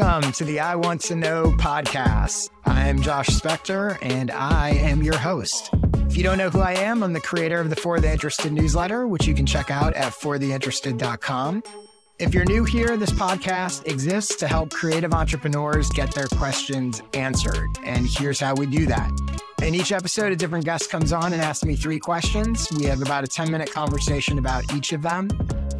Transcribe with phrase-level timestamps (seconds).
[0.00, 2.48] Welcome to the I Want to Know podcast.
[2.64, 5.68] I'm Josh Spector and I am your host.
[6.08, 8.50] If you don't know who I am, I'm the creator of the For the Interested
[8.50, 11.62] newsletter, which you can check out at fortheinterested.com.
[12.18, 17.68] If you're new here, this podcast exists to help creative entrepreneurs get their questions answered.
[17.84, 19.10] And here's how we do that.
[19.62, 22.72] In each episode, a different guest comes on and asks me three questions.
[22.72, 25.28] We have about a 10 minute conversation about each of them.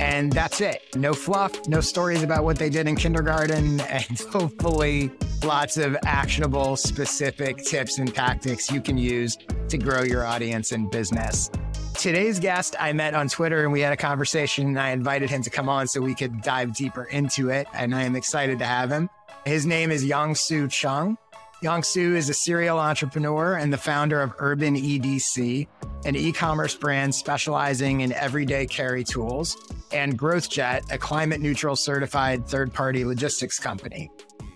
[0.01, 0.97] And that's it.
[0.97, 5.11] No fluff, no stories about what they did in kindergarten, and hopefully
[5.45, 9.37] lots of actionable, specific tips and tactics you can use
[9.69, 11.51] to grow your audience and business.
[11.95, 15.43] Today's guest I met on Twitter and we had a conversation and I invited him
[15.43, 17.67] to come on so we could dive deeper into it.
[17.75, 19.11] And I am excited to have him.
[19.45, 21.19] His name is Yongsoo Chung.
[21.63, 25.69] Yongsoo is a serial entrepreneur and the founder of Urban EDC,
[26.05, 29.57] an e commerce brand specializing in everyday carry tools,
[29.93, 34.11] and GrowthJet, a climate neutral certified third party logistics company.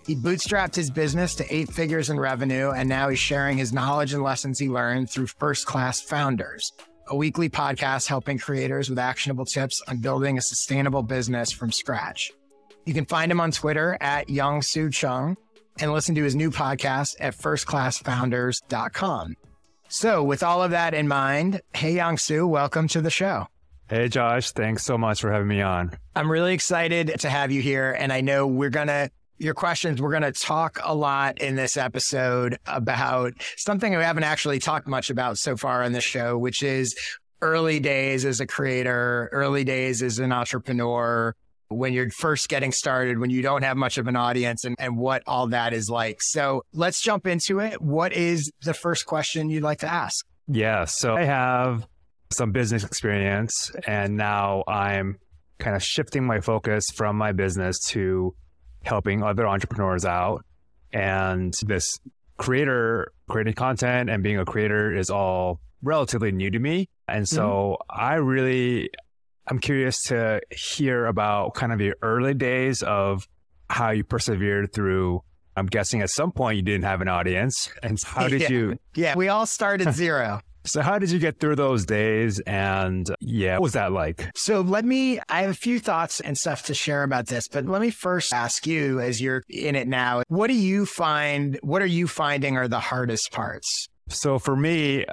[0.05, 4.13] He bootstrapped his business to eight figures in revenue, and now he's sharing his knowledge
[4.13, 6.71] and lessons he learned through First Class Founders,
[7.07, 12.31] a weekly podcast helping creators with actionable tips on building a sustainable business from scratch.
[12.85, 15.37] You can find him on Twitter at Yongsoo Chung
[15.79, 19.35] and listen to his new podcast at firstclassfounders.com.
[19.87, 23.47] So, with all of that in mind, hey, Yongsoo, welcome to the show.
[23.87, 24.51] Hey, Josh.
[24.51, 25.91] Thanks so much for having me on.
[26.15, 27.95] I'm really excited to have you here.
[27.97, 31.55] And I know we're going to, your questions, we're going to talk a lot in
[31.55, 36.35] this episode about something we haven't actually talked much about so far on the show,
[36.35, 36.95] which is
[37.43, 41.35] early days as a creator, early days as an entrepreneur,
[41.69, 44.97] when you're first getting started, when you don't have much of an audience and, and
[44.97, 46.21] what all that is like.
[46.21, 47.81] So let's jump into it.
[47.81, 50.25] What is the first question you'd like to ask?
[50.47, 50.85] Yeah.
[50.85, 51.87] So I have
[52.31, 55.17] some business experience and now I'm
[55.59, 58.35] kind of shifting my focus from my business to
[58.83, 60.45] helping other entrepreneurs out.
[60.93, 61.97] And this
[62.37, 66.89] creator, creating content and being a creator is all relatively new to me.
[67.07, 68.01] And so mm-hmm.
[68.01, 68.89] I really
[69.47, 73.27] I'm curious to hear about kind of your early days of
[73.69, 75.21] how you persevered through.
[75.55, 77.69] I'm guessing at some point you didn't have an audience.
[77.83, 78.49] And how did yeah.
[78.49, 78.79] you?
[78.95, 80.41] Yeah, we all started zero.
[80.65, 82.39] So, how did you get through those days?
[82.39, 84.27] And yeah, what was that like?
[84.35, 87.65] So, let me, I have a few thoughts and stuff to share about this, but
[87.65, 91.83] let me first ask you as you're in it now, what do you find, what
[91.83, 93.87] are you finding are the hardest parts?
[94.09, 95.05] So, for me,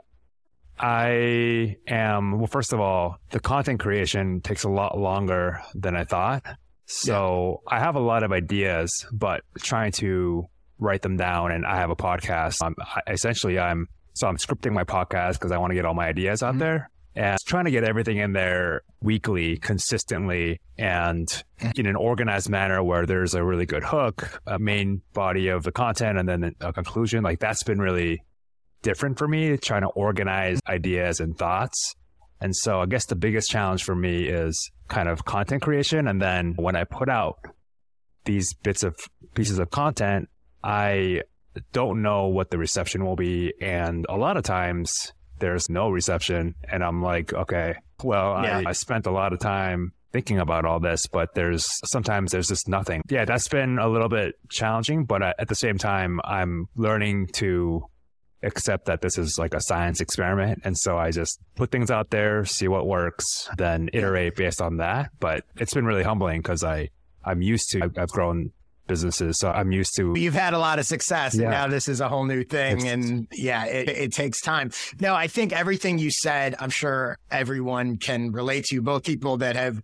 [0.78, 6.04] I am, well, first of all, the content creation takes a lot longer than I
[6.04, 6.44] thought.
[6.86, 7.76] So yeah.
[7.76, 10.46] I have a lot of ideas, but trying to
[10.78, 12.56] write them down and I have a podcast.
[12.62, 15.94] I'm, I, essentially, I'm, so I'm scripting my podcast because I want to get all
[15.94, 16.58] my ideas out mm-hmm.
[16.58, 21.26] there and trying to get everything in there weekly, consistently, and
[21.60, 21.70] mm-hmm.
[21.76, 25.72] in an organized manner where there's a really good hook, a main body of the
[25.72, 27.22] content, and then a conclusion.
[27.22, 28.22] Like that's been really
[28.82, 31.94] different for me, trying to organize ideas and thoughts.
[32.40, 36.08] And so I guess the biggest challenge for me is kind of content creation.
[36.08, 37.38] And then when I put out
[38.24, 38.96] these bits of
[39.34, 40.28] pieces of content,
[40.62, 41.22] I
[41.72, 43.54] don't know what the reception will be.
[43.60, 46.54] And a lot of times there's no reception.
[46.70, 48.58] And I'm like, okay, well, yeah.
[48.58, 52.48] I, I spent a lot of time thinking about all this, but there's sometimes there's
[52.48, 53.02] just nothing.
[53.08, 57.86] Yeah, that's been a little bit challenging, but at the same time, I'm learning to
[58.42, 60.62] accept that this is like a science experiment.
[60.64, 64.78] And so I just put things out there, see what works, then iterate based on
[64.78, 65.10] that.
[65.20, 66.88] But it's been really humbling because I,
[67.24, 68.50] I'm used to, I've, grown
[68.88, 69.38] businesses.
[69.38, 70.14] So I'm used to.
[70.16, 71.42] You've had a lot of success yeah.
[71.42, 72.78] and now this is a whole new thing.
[72.78, 74.70] It's, and yeah, it, it takes time.
[75.00, 79.56] No, I think everything you said, I'm sure everyone can relate to, both people that
[79.56, 79.82] have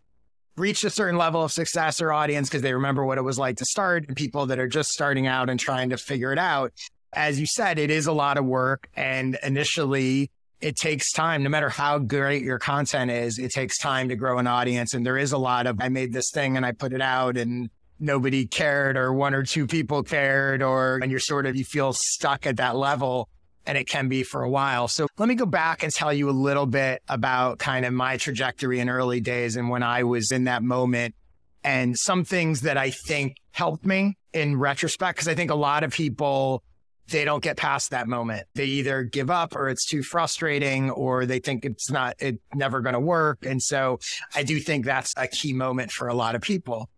[0.57, 3.57] reached a certain level of success or audience because they remember what it was like
[3.59, 6.73] to start and people that are just starting out and trying to figure it out
[7.13, 8.89] as you said, it is a lot of work.
[8.95, 14.09] And initially, it takes time, no matter how great your content is, it takes time
[14.09, 14.95] to grow an audience.
[14.95, 17.37] And there is a lot of, I made this thing and I put it out
[17.37, 17.71] and
[18.01, 21.93] nobody cared, or one or two people cared, or, and you're sort of, you feel
[21.93, 23.29] stuck at that level.
[23.67, 24.89] And it can be for a while.
[24.89, 28.17] So let me go back and tell you a little bit about kind of my
[28.17, 31.15] trajectory in early days and when I was in that moment
[31.63, 35.19] and some things that I think helped me in retrospect.
[35.19, 36.63] Cause I think a lot of people,
[37.11, 38.47] they don't get past that moment.
[38.55, 42.81] They either give up or it's too frustrating or they think it's not, it never
[42.81, 43.45] going to work.
[43.45, 43.99] And so
[44.35, 46.89] I do think that's a key moment for a lot of people.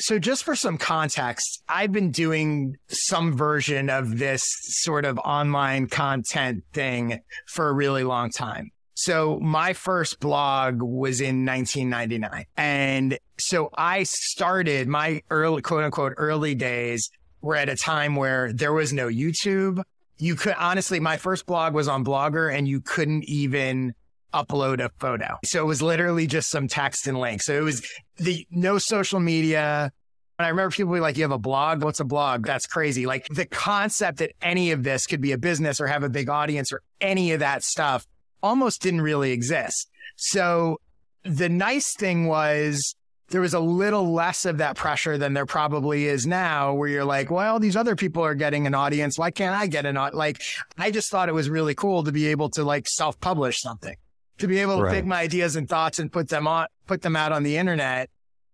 [0.00, 5.88] So just for some context, I've been doing some version of this sort of online
[5.88, 8.70] content thing for a really long time.
[8.94, 12.46] So my first blog was in 1999.
[12.56, 18.52] And so I started my early, quote unquote, early days were at a time where
[18.52, 19.82] there was no YouTube.
[20.18, 23.94] You could honestly, my first blog was on Blogger and you couldn't even
[24.34, 25.38] upload a photo.
[25.44, 27.42] So it was literally just some text and link.
[27.42, 27.86] So it was
[28.16, 29.92] the no social media.
[30.38, 31.82] And I remember people be like, you have a blog?
[31.82, 32.44] What's a blog?
[32.46, 33.06] That's crazy.
[33.06, 36.28] Like the concept that any of this could be a business or have a big
[36.28, 38.06] audience or any of that stuff
[38.42, 39.88] almost didn't really exist.
[40.16, 40.80] So
[41.24, 42.94] the nice thing was
[43.30, 47.04] there was a little less of that pressure than there probably is now where you're
[47.04, 49.18] like, well, these other people are getting an audience.
[49.18, 50.16] Why can't I get an audience?
[50.16, 50.42] Like,
[50.78, 53.96] I just thought it was really cool to be able to like self publish something,
[54.38, 54.94] to be able to right.
[54.94, 58.08] take my ideas and thoughts and put them on, put them out on the internet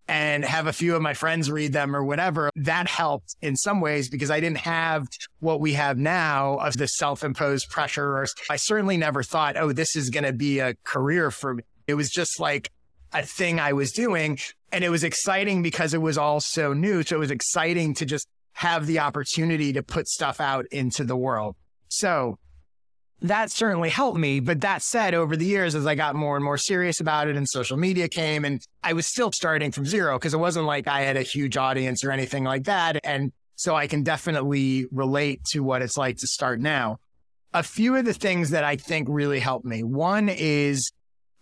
[0.07, 2.51] and have a few of my friends read them or whatever.
[2.57, 5.09] That helped in some ways because I didn't have
[5.41, 8.19] what we have now of the self imposed pressure.
[8.19, 11.63] Or I certainly never thought, oh, this is going to be a career for me.
[11.87, 12.71] It was just like,
[13.15, 14.39] a thing I was doing.
[14.73, 17.03] And it was exciting because it was all so new.
[17.03, 21.17] So it was exciting to just have the opportunity to put stuff out into the
[21.17, 21.57] world.
[21.89, 22.39] So
[23.23, 24.41] that certainly helped me.
[24.41, 27.37] But that said, over the years, as I got more and more serious about it
[27.37, 30.89] and social media came, and I was still starting from zero because it wasn't like
[30.89, 33.01] I had a huge audience or anything like that.
[33.05, 36.99] And so I can definitely relate to what it's like to start now.
[37.53, 39.85] A few of the things that I think really helped me.
[39.85, 40.91] One is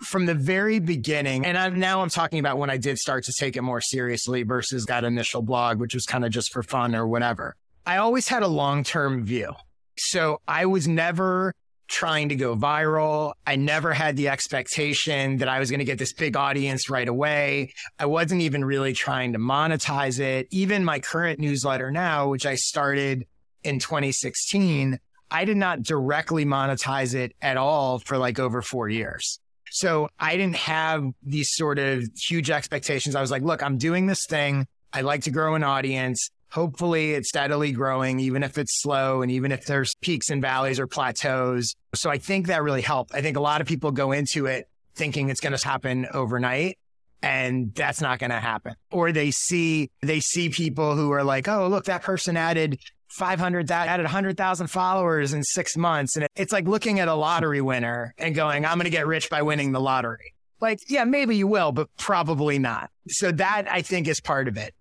[0.03, 3.33] from the very beginning, and I'm, now I'm talking about when I did start to
[3.33, 6.95] take it more seriously versus that initial blog, which was kind of just for fun
[6.95, 7.57] or whatever.
[7.87, 9.53] I always had a long term view.
[9.99, 11.55] So I was never
[11.89, 13.35] trying to go viral.
[13.47, 17.07] I never had the expectation that I was going to get this big audience right
[17.07, 17.75] away.
[17.99, 20.49] I wasn't even really trying to monetize it.
[20.51, 23.27] Even my current newsletter now, which I started
[23.63, 24.99] in 2016,
[25.31, 29.39] I did not directly monetize it at all for like over four years.
[29.73, 33.17] So I didn't have these sort of huge expectations.
[33.17, 34.67] I was like, look, I'm doing this thing.
[34.93, 36.29] I like to grow an audience.
[36.51, 40.79] Hopefully it's steadily growing, even if it's slow and even if there's peaks and valleys
[40.79, 41.75] or plateaus.
[41.95, 43.15] So I think that really helped.
[43.15, 46.79] I think a lot of people go into it thinking it's going to happen overnight
[47.23, 48.75] and that's not going to happen.
[48.91, 52.79] Or they see, they see people who are like, oh, look, that person added
[53.13, 56.17] 500 that added 100,000 followers in six months.
[56.17, 59.29] And it's like looking at a lottery winner and going, I'm going to get rich
[59.29, 60.35] by winning the lottery.
[60.61, 62.91] Like, yeah, maybe you will, but probably not.
[63.09, 64.75] So that I think is part of it.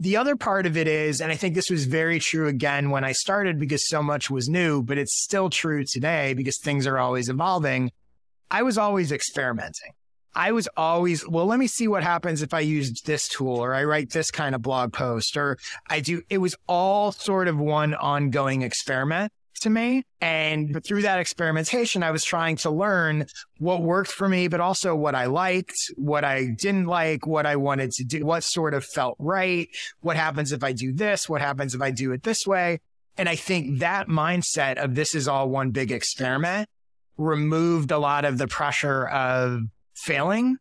[0.00, 3.04] The other part of it is, and I think this was very true again when
[3.04, 6.98] I started because so much was new, but it's still true today because things are
[6.98, 7.92] always evolving.
[8.50, 9.92] I was always experimenting.
[10.34, 13.74] I was always, well, let me see what happens if I use this tool or
[13.74, 15.58] I write this kind of blog post or
[15.88, 16.22] I do.
[16.28, 20.04] It was all sort of one ongoing experiment to me.
[20.20, 23.26] And through that experimentation, I was trying to learn
[23.58, 27.56] what worked for me, but also what I liked, what I didn't like, what I
[27.56, 29.68] wanted to do, what sort of felt right.
[30.00, 31.28] What happens if I do this?
[31.28, 32.80] What happens if I do it this way?
[33.16, 36.68] And I think that mindset of this is all one big experiment
[37.16, 39.60] removed a lot of the pressure of
[40.04, 40.56] failing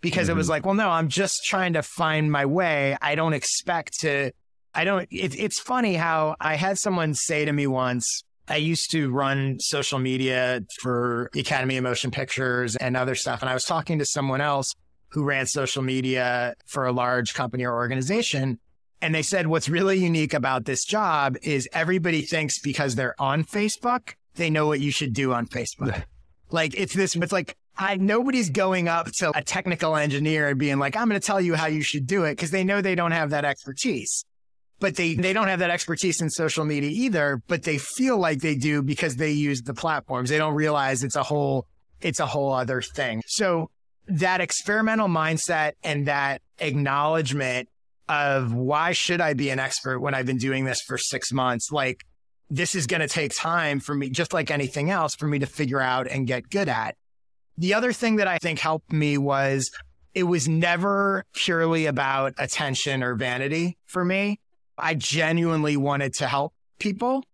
[0.00, 0.32] because mm-hmm.
[0.32, 0.50] it was mm-hmm.
[0.50, 2.96] like, well, no, I'm just trying to find my way.
[3.00, 4.32] I don't expect to,
[4.74, 8.90] I don't, it, it's funny how I had someone say to me once, I used
[8.90, 13.40] to run social media for Academy of Motion Pictures and other stuff.
[13.40, 14.74] And I was talking to someone else
[15.08, 18.58] who ran social media for a large company or organization.
[19.00, 23.44] And they said, what's really unique about this job is everybody thinks because they're on
[23.44, 26.04] Facebook, they know what you should do on Facebook.
[26.50, 30.78] like it's this, it's like I, nobody's going up to a technical engineer and being
[30.78, 32.94] like, I'm going to tell you how you should do it because they know they
[32.94, 34.24] don't have that expertise.
[34.80, 38.40] But they, they don't have that expertise in social media either, but they feel like
[38.40, 40.30] they do because they use the platforms.
[40.30, 41.66] They don't realize it's a whole,
[42.00, 43.22] it's a whole other thing.
[43.26, 43.70] So
[44.06, 47.68] that experimental mindset and that acknowledgement
[48.08, 51.72] of why should I be an expert when I've been doing this for six months?
[51.72, 52.04] Like
[52.50, 55.46] this is going to take time for me, just like anything else for me to
[55.46, 56.96] figure out and get good at.
[57.56, 59.70] The other thing that I think helped me was
[60.14, 64.40] it was never purely about attention or vanity for me.
[64.78, 67.24] I genuinely wanted to help people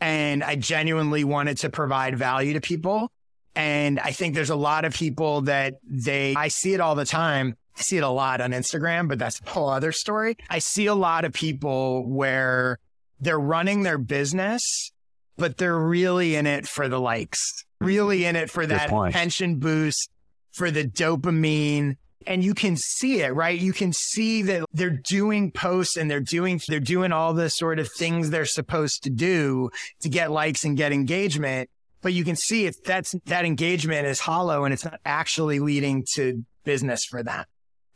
[0.00, 3.10] and I genuinely wanted to provide value to people.
[3.54, 7.04] And I think there's a lot of people that they, I see it all the
[7.04, 7.56] time.
[7.76, 10.36] I see it a lot on Instagram, but that's a whole other story.
[10.50, 12.78] I see a lot of people where
[13.20, 14.90] they're running their business,
[15.36, 20.10] but they're really in it for the likes really in it for that pension boost,
[20.52, 21.96] for the dopamine.
[22.26, 23.58] And you can see it, right?
[23.58, 27.80] You can see that they're doing posts and they're doing, they're doing all the sort
[27.80, 29.70] of things they're supposed to do
[30.02, 31.68] to get likes and get engagement.
[32.00, 36.04] But you can see if that's, that engagement is hollow and it's not actually leading
[36.14, 37.44] to business for them.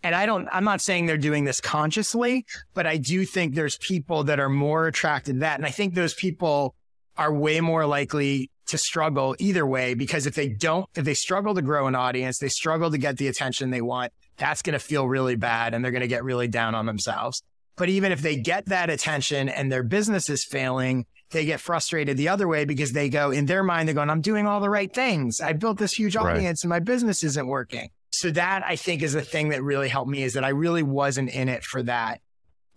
[0.03, 3.77] And I don't, I'm not saying they're doing this consciously, but I do think there's
[3.79, 5.59] people that are more attracted to that.
[5.59, 6.75] And I think those people
[7.17, 11.55] are way more likely to struggle either way because if they don't, if they struggle
[11.55, 14.79] to grow an audience, they struggle to get the attention they want, that's going to
[14.79, 17.43] feel really bad and they're going to get really down on themselves.
[17.77, 22.17] But even if they get that attention and their business is failing, they get frustrated
[22.17, 24.71] the other way because they go in their mind, they're going, I'm doing all the
[24.71, 25.41] right things.
[25.41, 26.65] I built this huge audience right.
[26.65, 27.91] and my business isn't working.
[28.11, 30.83] So that I think is the thing that really helped me is that I really
[30.83, 32.21] wasn't in it for that.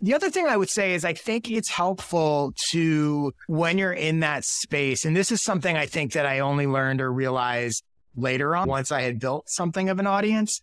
[0.02, 4.22] The other thing I would say is I think it's helpful to when you're in
[4.22, 7.84] that space, and this is something I think that I only learned or realized
[8.16, 10.62] later on once I had built something of an audience,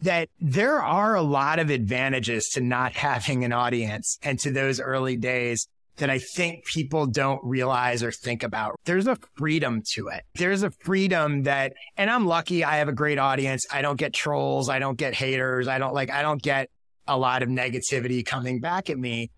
[0.00, 4.80] that there are a lot of advantages to not having an audience and to those
[4.80, 5.68] early days
[5.98, 8.76] that I think people don't realize or think about.
[8.84, 10.22] There's a freedom to it.
[10.36, 13.66] There's a freedom that, and I'm lucky I have a great audience.
[13.70, 14.68] I don't get trolls.
[14.68, 15.66] I don't get haters.
[15.66, 16.70] I don't like, I don't get
[17.08, 19.30] a lot of negativity coming back at me.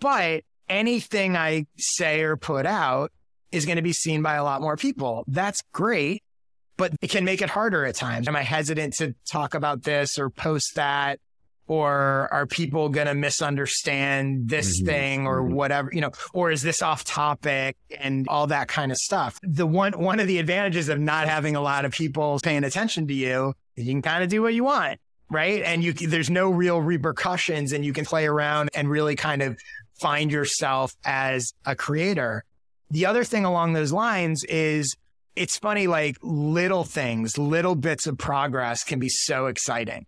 [0.00, 3.12] But anything I say or put out
[3.52, 5.24] is going to be seen by a lot more people.
[5.26, 6.22] That's great,
[6.76, 8.28] but it can make it harder at times.
[8.28, 11.20] Am I hesitant to talk about this or post that?
[11.70, 14.86] or are people going to misunderstand this mm-hmm.
[14.86, 15.54] thing or mm-hmm.
[15.54, 19.64] whatever you know or is this off topic and all that kind of stuff the
[19.66, 23.14] one one of the advantages of not having a lot of people paying attention to
[23.14, 24.98] you you can kind of do what you want
[25.30, 29.42] right and you there's no real repercussions and you can play around and really kind
[29.42, 29.58] of
[30.00, 32.44] find yourself as a creator
[32.90, 34.96] the other thing along those lines is
[35.36, 40.06] it's funny like little things little bits of progress can be so exciting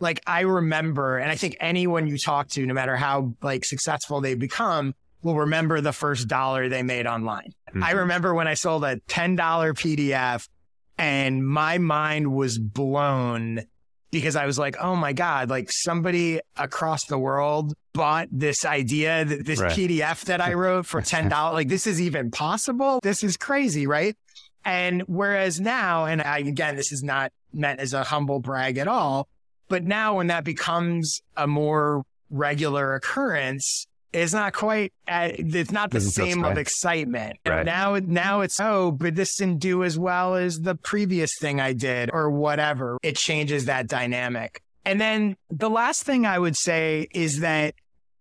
[0.00, 4.20] like I remember, and I think anyone you talk to, no matter how like successful
[4.20, 7.52] they become, will remember the first dollar they made online.
[7.68, 7.84] Mm-hmm.
[7.84, 10.48] I remember when I sold a $10 PDF
[10.96, 13.62] and my mind was blown
[14.10, 19.24] because I was like, oh my God, like somebody across the world bought this idea,
[19.24, 19.72] this right.
[19.72, 21.30] PDF that I wrote for $10.
[21.52, 23.00] like, this is even possible.
[23.02, 24.16] This is crazy, right?
[24.64, 28.88] And whereas now, and I, again, this is not meant as a humble brag at
[28.88, 29.28] all,
[29.68, 35.90] but now when that becomes a more regular occurrence, it's not quite, uh, it's not
[35.90, 37.38] the Doesn't same of excitement.
[37.46, 37.64] Right.
[37.64, 41.72] Now, now it's, oh, but this didn't do as well as the previous thing I
[41.72, 42.98] did or whatever.
[43.02, 44.62] It changes that dynamic.
[44.84, 47.74] And then the last thing I would say is that,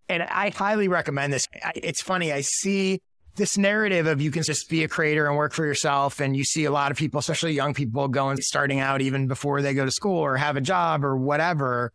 [0.07, 1.47] and I highly recommend this.
[1.75, 2.31] It's funny.
[2.31, 3.01] I see
[3.35, 6.19] this narrative of you can just be a creator and work for yourself.
[6.19, 9.61] And you see a lot of people, especially young people going, starting out even before
[9.61, 11.93] they go to school or have a job or whatever.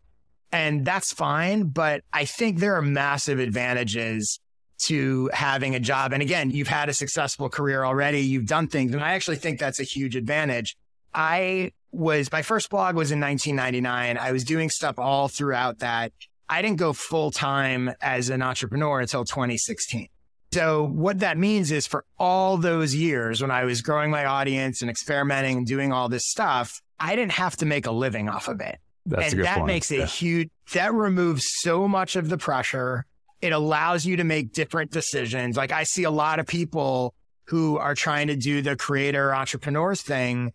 [0.55, 1.63] And that's fine.
[1.63, 4.39] But I think there are massive advantages
[4.83, 6.13] to having a job.
[6.13, 8.21] And again, you've had a successful career already.
[8.21, 8.93] You've done things.
[8.93, 10.77] And I actually think that's a huge advantage.
[11.13, 14.17] I was, my first blog was in 1999.
[14.17, 16.13] I was doing stuff all throughout that.
[16.47, 20.07] I didn't go full time as an entrepreneur until 2016.
[20.53, 24.81] So what that means is for all those years when I was growing my audience
[24.81, 28.47] and experimenting and doing all this stuff, I didn't have to make a living off
[28.47, 28.79] of it.
[29.05, 29.67] That's and that point.
[29.67, 30.05] makes a yeah.
[30.05, 33.05] huge, that removes so much of the pressure.
[33.41, 35.57] It allows you to make different decisions.
[35.57, 37.13] Like I see a lot of people
[37.45, 40.51] who are trying to do the creator entrepreneur thing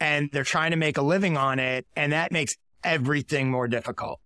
[0.00, 1.86] and they're trying to make a living on it.
[1.96, 4.20] And that makes everything more difficult.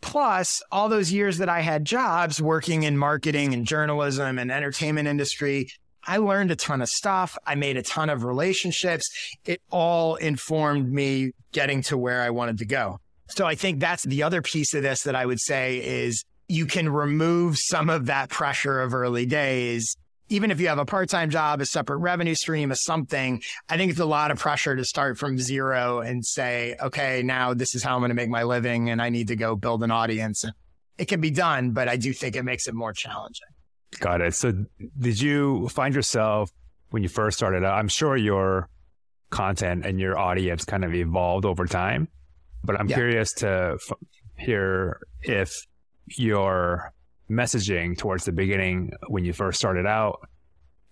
[0.00, 5.08] Plus, all those years that I had jobs working in marketing and journalism and entertainment
[5.08, 5.68] industry,
[6.06, 7.36] I learned a ton of stuff.
[7.46, 9.10] I made a ton of relationships.
[9.44, 13.00] It all informed me getting to where I wanted to go.
[13.30, 16.66] So I think that's the other piece of this that I would say is you
[16.66, 19.96] can remove some of that pressure of early days
[20.30, 23.90] even if you have a part-time job, a separate revenue stream, a something, I think
[23.90, 27.82] it's a lot of pressure to start from zero and say, okay, now this is
[27.82, 30.44] how I'm going to make my living and I need to go build an audience.
[30.98, 33.48] It can be done, but I do think it makes it more challenging.
[33.98, 34.34] Got it.
[34.34, 34.52] So
[34.98, 36.52] did you find yourself
[36.90, 37.64] when you first started?
[37.64, 38.68] I'm sure your
[39.30, 42.06] content and your audience kind of evolved over time,
[42.64, 42.96] but I'm yeah.
[42.96, 43.96] curious to f-
[44.36, 45.52] hear if
[46.06, 46.92] your
[47.30, 50.20] messaging towards the beginning when you first started out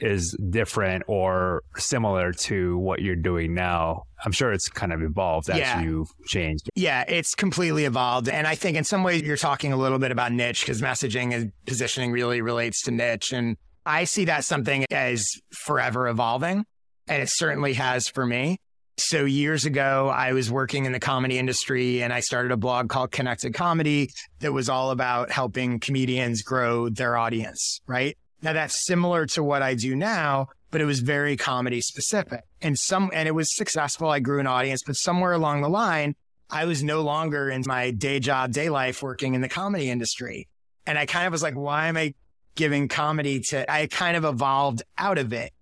[0.01, 4.05] is different or similar to what you're doing now.
[4.25, 5.81] I'm sure it's kind of evolved as yeah.
[5.81, 6.69] you've changed.
[6.75, 8.29] Yeah, it's completely evolved.
[8.29, 11.35] And I think in some ways you're talking a little bit about niche because messaging
[11.35, 13.33] and positioning really relates to niche.
[13.33, 16.65] And I see that something as forever evolving.
[17.09, 18.59] And it certainly has for me.
[18.99, 22.89] So years ago, I was working in the comedy industry and I started a blog
[22.89, 28.19] called Connected Comedy that was all about helping comedians grow their audience, right?
[28.43, 32.77] Now that's similar to what I do now, but it was very comedy specific and
[32.77, 34.11] some, and it was successful.
[34.11, 36.17] I grew an audience, but somewhere along the line,
[36.51, 40.49] I was no longer in my day job, day life working in the comedy industry.
[40.87, 42.15] And I kind of was like, why am I
[42.57, 45.53] giving comedy to, I kind of evolved out of it.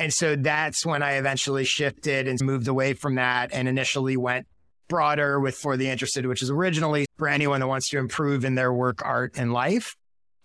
[0.00, 4.46] And so that's when I eventually shifted and moved away from that and initially went
[4.88, 8.54] broader with For the Interested, which is originally for anyone that wants to improve in
[8.54, 9.94] their work, art, and life.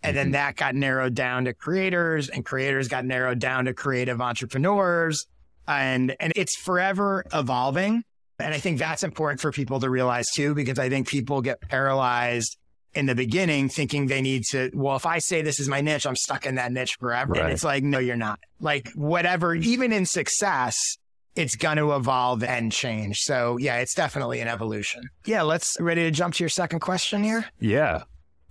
[0.03, 0.33] And then mm-hmm.
[0.33, 5.25] that got narrowed down to creators, and creators got narrowed down to creative entrepreneurs.
[5.69, 8.03] And, and it's forever evolving.
[8.37, 11.61] And I think that's important for people to realize too, because I think people get
[11.61, 12.57] paralyzed
[12.95, 16.07] in the beginning thinking they need to, well, if I say this is my niche,
[16.07, 17.33] I'm stuck in that niche forever.
[17.33, 17.43] Right.
[17.43, 18.39] And it's like, no, you're not.
[18.61, 19.63] Like, whatever, mm.
[19.63, 20.97] even in success,
[21.35, 23.19] it's going to evolve and change.
[23.19, 25.09] So, yeah, it's definitely an evolution.
[25.25, 27.45] Yeah, let's ready to jump to your second question here.
[27.59, 28.03] Yeah.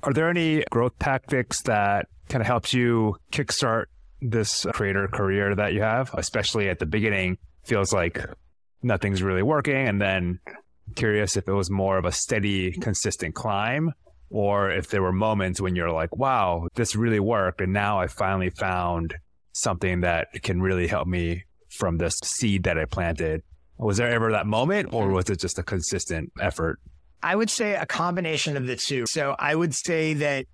[0.02, 3.86] Are there any growth tactics that kind of helps you kickstart
[4.20, 7.38] this creator career that you have, especially at the beginning?
[7.64, 8.22] Feels like
[8.82, 9.88] nothing's really working.
[9.88, 10.40] And then
[10.94, 13.94] curious if it was more of a steady, consistent climb
[14.30, 17.60] or if there were moments when you're like, wow, this really worked.
[17.60, 19.14] And now I finally found
[19.52, 23.42] something that can really help me from this seed that I planted.
[23.78, 26.80] Was there ever that moment or was it just a consistent effort?
[27.22, 29.06] I would say a combination of the two.
[29.06, 30.46] So I would say that,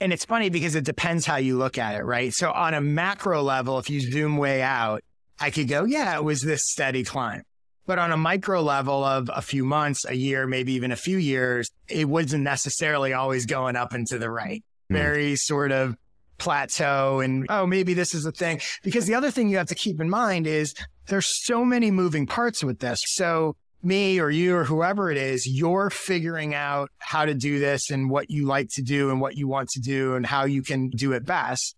[0.00, 2.32] and it's funny because it depends how you look at it, right?
[2.32, 5.02] So on a macro level, if you zoom way out,
[5.38, 7.42] I could go, yeah, it was this steady climb.
[7.86, 11.18] But on a micro level of a few months, a year, maybe even a few
[11.18, 14.64] years, it wasn't necessarily always going up and to the right.
[14.90, 14.96] Mm.
[14.96, 15.96] Very sort of
[16.38, 18.60] plateau and, oh, maybe this is a thing.
[18.82, 20.74] Because the other thing you have to keep in mind is
[21.06, 23.02] there's so many moving parts with this.
[23.06, 27.90] So me or you or whoever it is, you're figuring out how to do this
[27.90, 30.62] and what you like to do and what you want to do and how you
[30.62, 31.75] can do it best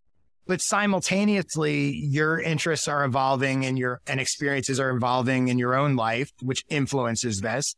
[0.48, 5.94] but simultaneously your interests are evolving and your and experiences are evolving in your own
[5.94, 7.76] life which influences this.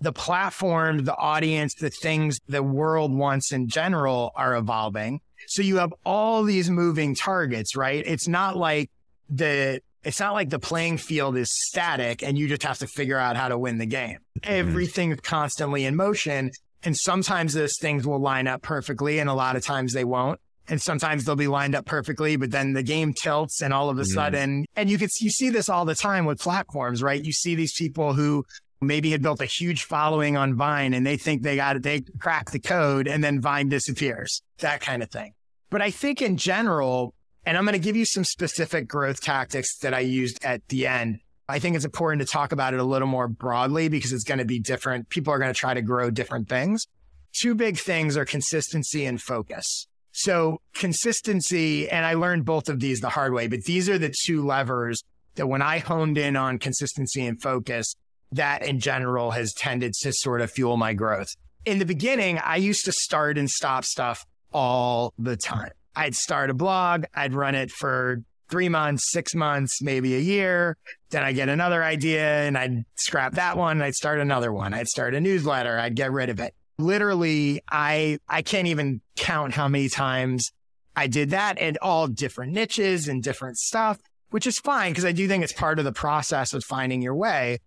[0.00, 5.20] The platform the audience the things the world wants in general are evolving.
[5.48, 8.02] So you have all these moving targets right?
[8.06, 8.90] It's not like
[9.28, 13.18] the it's not like the playing field is static and you just have to figure
[13.18, 14.18] out how to win the game.
[14.40, 14.52] Mm-hmm.
[14.68, 16.52] everything's constantly in motion
[16.84, 20.38] and sometimes those things will line up perfectly and a lot of times they won't
[20.68, 23.98] and sometimes they'll be lined up perfectly, but then the game tilts and all of
[23.98, 24.06] a mm.
[24.06, 27.24] sudden, and you can, you see this all the time with platforms, right?
[27.24, 28.44] You see these people who
[28.80, 32.02] maybe had built a huge following on Vine and they think they got it, they
[32.18, 35.32] crack the code and then Vine disappears, that kind of thing.
[35.70, 37.14] But I think in general,
[37.46, 40.86] and I'm going to give you some specific growth tactics that I used at the
[40.86, 41.20] end.
[41.48, 44.38] I think it's important to talk about it a little more broadly because it's going
[44.38, 45.10] to be different.
[45.10, 46.86] People are going to try to grow different things.
[47.34, 49.86] Two big things are consistency and focus.
[50.16, 54.14] So consistency, and I learned both of these the hard way, but these are the
[54.24, 55.02] two levers
[55.34, 57.96] that when I honed in on consistency and focus,
[58.30, 61.34] that in general has tended to sort of fuel my growth.
[61.64, 65.72] In the beginning, I used to start and stop stuff all the time.
[65.96, 70.76] I'd start a blog, I'd run it for three months, six months, maybe a year.
[71.10, 73.82] Then I get another idea and I'd scrap that one.
[73.82, 74.74] I'd start another one.
[74.74, 75.76] I'd start a newsletter.
[75.76, 80.52] I'd get rid of it literally I I can't even count how many times
[80.96, 83.98] I did that and all different niches and different stuff,
[84.30, 87.14] which is fine because I do think it's part of the process of finding your
[87.14, 87.58] way.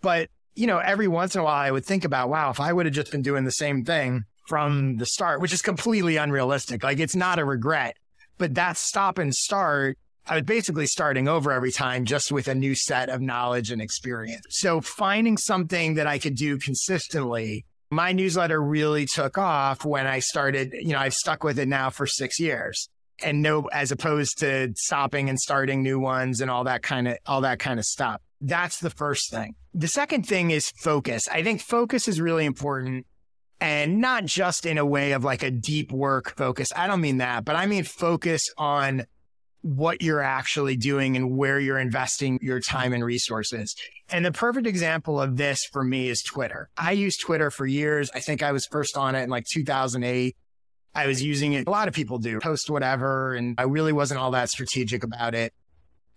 [0.00, 2.72] But, you know, every once in a while I would think about, wow, if I
[2.72, 6.82] would have just been doing the same thing from the start, which is completely unrealistic.
[6.82, 7.96] Like it's not a regret,
[8.36, 9.96] but that stop and start
[10.26, 13.82] I was basically starting over every time just with a new set of knowledge and
[13.82, 14.46] experience.
[14.50, 20.20] So finding something that I could do consistently my newsletter really took off when I
[20.20, 22.88] started, you know, I've stuck with it now for six years
[23.22, 27.18] and no, as opposed to stopping and starting new ones and all that kind of,
[27.26, 28.22] all that kind of stuff.
[28.40, 29.56] That's the first thing.
[29.74, 31.28] The second thing is focus.
[31.30, 33.06] I think focus is really important
[33.60, 36.72] and not just in a way of like a deep work focus.
[36.74, 39.04] I don't mean that, but I mean focus on
[39.62, 43.74] what you're actually doing and where you're investing your time and resources.
[44.10, 46.68] And the perfect example of this for me is Twitter.
[46.76, 48.10] I used Twitter for years.
[48.14, 50.36] I think I was first on it in like 2008.
[50.94, 51.66] I was using it.
[51.66, 53.34] A lot of people do post whatever.
[53.34, 55.54] And I really wasn't all that strategic about it.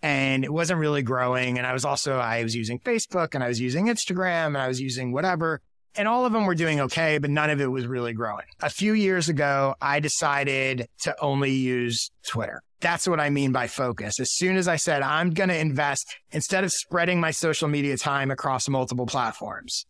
[0.01, 1.57] And it wasn't really growing.
[1.57, 4.67] And I was also, I was using Facebook and I was using Instagram and I
[4.67, 5.61] was using whatever.
[5.97, 8.45] And all of them were doing okay, but none of it was really growing.
[8.61, 12.61] A few years ago, I decided to only use Twitter.
[12.85, 14.19] That's what I mean by focus.
[14.19, 17.97] As soon as I said, I'm going to invest, instead of spreading my social media
[17.97, 19.87] time across multiple platforms,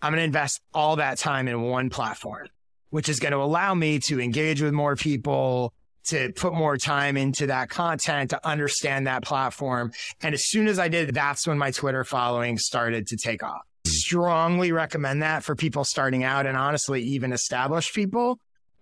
[0.00, 2.46] I'm going to invest all that time in one platform,
[2.90, 5.74] which is going to allow me to engage with more people,
[6.10, 9.90] to put more time into that content, to understand that platform.
[10.22, 13.62] And as soon as I did, that's when my Twitter following started to take off
[13.84, 13.90] hmm.
[13.90, 18.38] strongly recommend that for people starting out and honestly, even established people.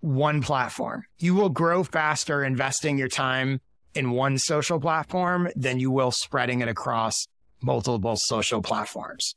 [0.07, 1.03] One platform.
[1.17, 3.59] You will grow faster investing your time
[3.93, 7.27] in one social platform than you will spreading it across
[7.61, 9.35] multiple social platforms.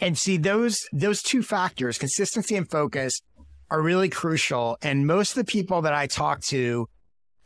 [0.00, 3.20] And see those, those two factors, consistency and focus
[3.70, 4.78] are really crucial.
[4.80, 6.88] And most of the people that I talk to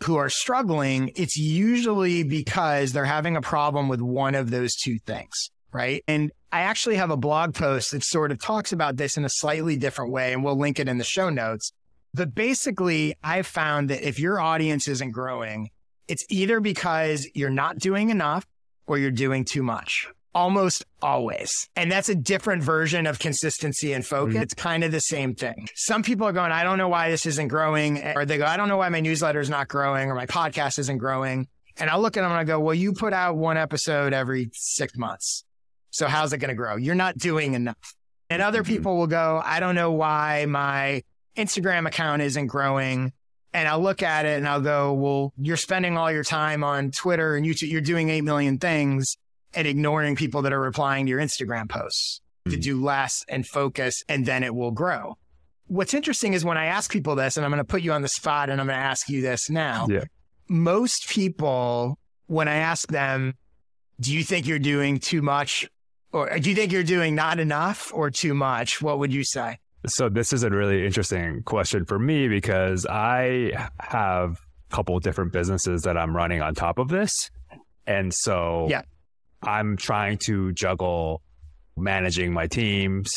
[0.05, 5.01] who are struggling, it's usually because they're having a problem with one of those two
[5.01, 5.51] things.
[5.73, 6.05] Right.
[6.07, 9.31] And I actually have a blog post that sort of talks about this in a
[9.31, 11.73] slightly different way, and we'll link it in the show notes.
[12.15, 15.71] But basically, I've found that if your audience isn't growing,
[16.09, 18.47] it's either because you're not doing enough
[18.87, 21.69] or you're doing too much almost always.
[21.77, 24.35] And that's a different version of consistency and focus.
[24.35, 24.43] Mm-hmm.
[24.43, 25.69] It's kind of the same thing.
[25.75, 28.03] Some people are going, I don't know why this isn't growing.
[28.17, 30.79] Or they go, I don't know why my newsletter is not growing or my podcast
[30.79, 31.49] isn't growing.
[31.77, 34.51] And I'll look at them and I go, well, you put out one episode every
[34.53, 35.45] six months.
[35.91, 36.77] So how's it going to grow?
[36.77, 37.95] You're not doing enough.
[38.31, 38.73] And other mm-hmm.
[38.73, 41.03] people will go, I don't know why my
[41.37, 43.13] Instagram account isn't growing.
[43.55, 46.91] And I'll look at it and I'll go, well, you're spending all your time on
[46.91, 47.71] Twitter and YouTube.
[47.71, 49.17] You're doing 8 million things
[49.53, 52.55] and ignoring people that are replying to your Instagram posts mm-hmm.
[52.55, 55.19] to do less and focus, and then it will grow.
[55.67, 58.01] What's interesting is when I ask people this, and I'm going to put you on
[58.01, 59.87] the spot and I'm going to ask you this now.
[59.91, 60.05] Yeah.
[60.49, 63.35] Most people, when I ask them,
[64.01, 65.69] do you think you're doing too much
[66.13, 68.83] or do you think you're doing not enough or too much?
[68.83, 69.59] What would you say?
[69.87, 74.41] So this is a really interesting question for me because I have
[74.71, 77.31] a couple different businesses that I'm running on top of this.
[77.87, 78.83] And so yeah.
[79.43, 81.21] I'm trying to juggle
[81.77, 83.11] managing my teams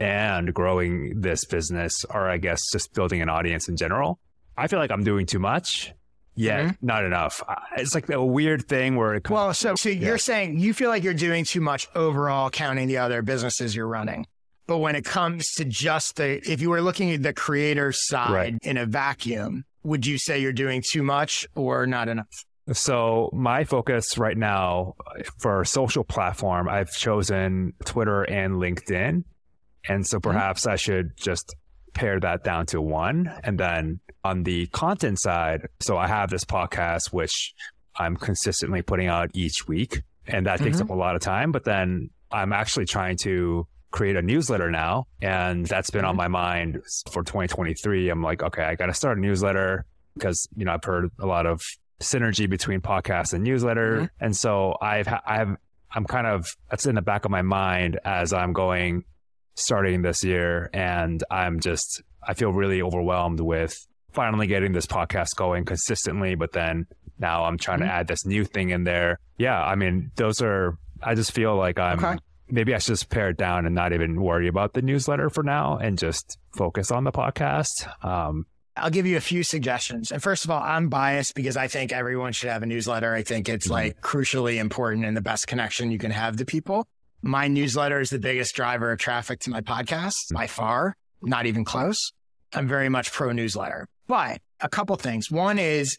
[0.00, 4.18] and growing this business, or I guess just building an audience in general.
[4.56, 5.92] I feel like I'm doing too much.
[6.36, 6.86] Yeah, mm-hmm.
[6.86, 7.42] not enough.
[7.76, 10.06] It's like a weird thing where it comes, well, so so yeah.
[10.06, 13.88] you're saying you feel like you're doing too much overall, counting the other businesses you're
[13.88, 14.24] running.
[14.68, 18.30] But when it comes to just the, if you were looking at the creator side
[18.30, 18.54] right.
[18.62, 22.44] in a vacuum, would you say you're doing too much or not enough?
[22.72, 24.94] So my focus right now
[25.38, 29.24] for social platform, I've chosen Twitter and LinkedIn.
[29.88, 30.30] And so mm-hmm.
[30.30, 30.72] perhaps mm-hmm.
[30.72, 31.56] I should just
[31.94, 33.32] pare that down to one.
[33.42, 37.54] And then on the content side, so I have this podcast, which
[37.96, 40.02] I'm consistently putting out each week.
[40.26, 40.90] And that takes mm-hmm.
[40.92, 41.52] up a lot of time.
[41.52, 45.06] But then I'm actually trying to create a newsletter now.
[45.22, 46.10] And that's been mm-hmm.
[46.10, 48.08] on my mind for 2023.
[48.10, 51.26] I'm like, okay, I got to start a newsletter because, you know, I've heard a
[51.26, 51.62] lot of
[52.00, 53.96] synergy between podcast and newsletter.
[53.96, 54.24] Mm-hmm.
[54.24, 55.56] And so I've, I've,
[55.90, 59.04] I'm kind of, that's in the back of my mind as I'm going,
[59.54, 60.70] starting this year.
[60.72, 66.34] And I'm just, I feel really overwhelmed with finally getting this podcast going consistently.
[66.34, 66.86] But then
[67.18, 67.88] now I'm trying mm-hmm.
[67.88, 69.18] to add this new thing in there.
[69.38, 69.60] Yeah.
[69.60, 72.18] I mean, those are, I just feel like I'm, okay.
[72.50, 75.42] Maybe I should just pare it down and not even worry about the newsletter for
[75.42, 77.88] now and just focus on the podcast.
[78.04, 80.12] Um, I'll give you a few suggestions.
[80.12, 83.12] And first of all, I'm biased because I think everyone should have a newsletter.
[83.12, 83.72] I think it's mm-hmm.
[83.72, 86.86] like crucially important and the best connection you can have to people.
[87.22, 91.64] My newsletter is the biggest driver of traffic to my podcast by far, not even
[91.64, 92.12] close.
[92.54, 93.88] I'm very much pro newsletter.
[94.06, 95.30] But a couple things.
[95.30, 95.98] One is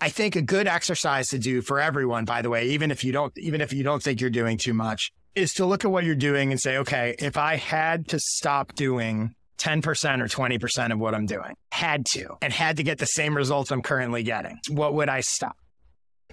[0.00, 3.12] I think a good exercise to do for everyone, by the way, even if you
[3.12, 6.04] don't even if you don't think you're doing too much, is to look at what
[6.04, 10.98] you're doing and say, okay, if I had to stop doing 10% or 20% of
[10.98, 11.54] what I'm doing.
[11.72, 14.58] Had to, and had to get the same results I'm currently getting.
[14.68, 15.56] What would I stop?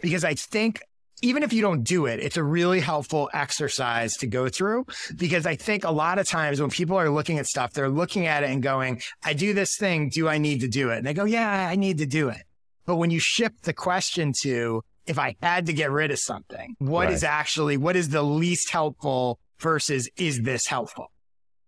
[0.01, 0.81] Because I think
[1.21, 4.85] even if you don't do it, it's a really helpful exercise to go through
[5.15, 8.25] because I think a lot of times when people are looking at stuff, they're looking
[8.25, 10.09] at it and going, I do this thing.
[10.09, 10.97] Do I need to do it?
[10.97, 12.41] And they go, yeah, I need to do it.
[12.85, 16.75] But when you shift the question to, if I had to get rid of something,
[16.79, 17.13] what right.
[17.13, 21.11] is actually, what is the least helpful versus is this helpful?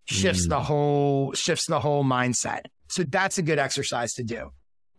[0.06, 0.50] shifts mm.
[0.50, 2.62] the whole shifts the whole mindset.
[2.88, 4.52] So that's a good exercise to do.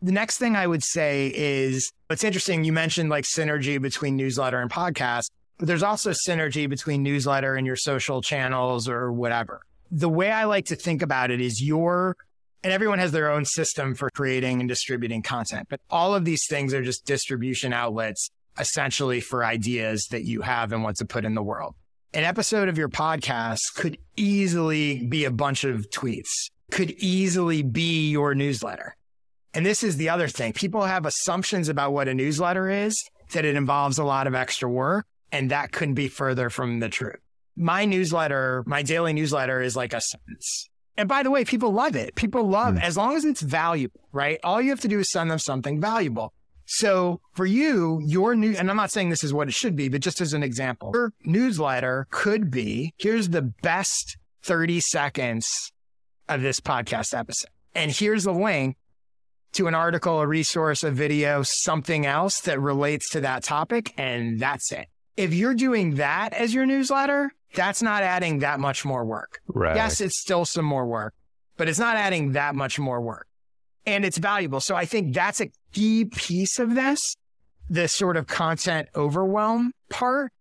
[0.02, 2.64] The next thing I would say is it's interesting.
[2.64, 7.66] You mentioned like synergy between newsletter and podcast, but there's also synergy between newsletter and
[7.66, 9.60] your social channels or whatever.
[9.90, 12.16] The way I like to think about it is your,
[12.64, 16.46] and everyone has their own system for creating and distributing content, but all of these
[16.48, 21.24] things are just distribution outlets essentially for ideas that you have and want to put
[21.24, 21.74] in the world
[22.14, 28.08] an episode of your podcast could easily be a bunch of tweets, could easily be
[28.08, 28.94] your newsletter.
[29.52, 30.52] And this is the other thing.
[30.52, 32.96] People have assumptions about what a newsletter is,
[33.32, 36.88] that it involves a lot of extra work, and that couldn't be further from the
[36.88, 37.16] truth.
[37.56, 40.70] My newsletter, my daily newsletter is like a sentence.
[40.96, 42.14] And by the way, people love it.
[42.14, 42.82] People love, mm.
[42.82, 44.38] as long as it's valuable, right?
[44.44, 46.32] All you have to do is send them something valuable.
[46.66, 49.88] So for you, your new, and I'm not saying this is what it should be,
[49.88, 55.72] but just as an example, your newsletter could be here's the best 30 seconds
[56.28, 57.50] of this podcast episode.
[57.74, 58.76] And here's a link
[59.54, 63.92] to an article, a resource, a video, something else that relates to that topic.
[63.96, 64.88] And that's it.
[65.16, 69.40] If you're doing that as your newsletter, that's not adding that much more work.
[69.48, 69.76] Right.
[69.76, 71.14] Yes, it's still some more work,
[71.56, 73.26] but it's not adding that much more work.
[73.86, 74.60] And it's valuable.
[74.60, 77.16] So I think that's a key piece of this,
[77.68, 80.32] this sort of content overwhelm part.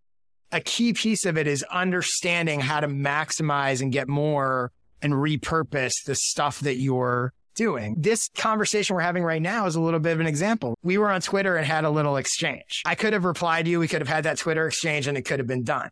[0.52, 4.70] A key piece of it is understanding how to maximize and get more
[5.02, 7.96] and repurpose the stuff that you're doing.
[7.98, 10.76] This conversation we're having right now is a little bit of an example.
[10.82, 12.82] We were on Twitter and had a little exchange.
[12.84, 13.78] I could have replied to you.
[13.80, 15.90] We could have had that Twitter exchange and it could have been done.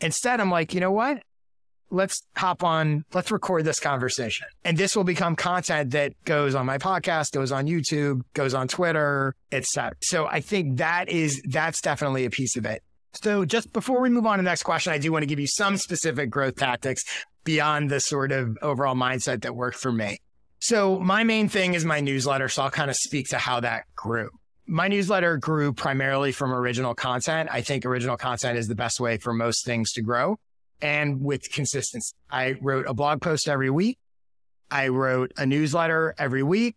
[0.00, 1.22] Instead, I'm like, you know what?
[1.90, 4.46] Let's hop on, let's record this conversation.
[4.62, 8.68] And this will become content that goes on my podcast, goes on YouTube, goes on
[8.68, 9.96] Twitter, etc.
[10.02, 12.82] So I think that is, that's definitely a piece of it.
[13.14, 15.40] So just before we move on to the next question, I do want to give
[15.40, 17.02] you some specific growth tactics
[17.44, 20.18] beyond the sort of overall mindset that worked for me.
[20.60, 22.48] So my main thing is my newsletter.
[22.48, 24.28] So I'll kind of speak to how that grew.
[24.70, 27.48] My newsletter grew primarily from original content.
[27.50, 30.36] I think original content is the best way for most things to grow
[30.82, 32.14] and with consistency.
[32.30, 33.98] I wrote a blog post every week.
[34.70, 36.76] I wrote a newsletter every week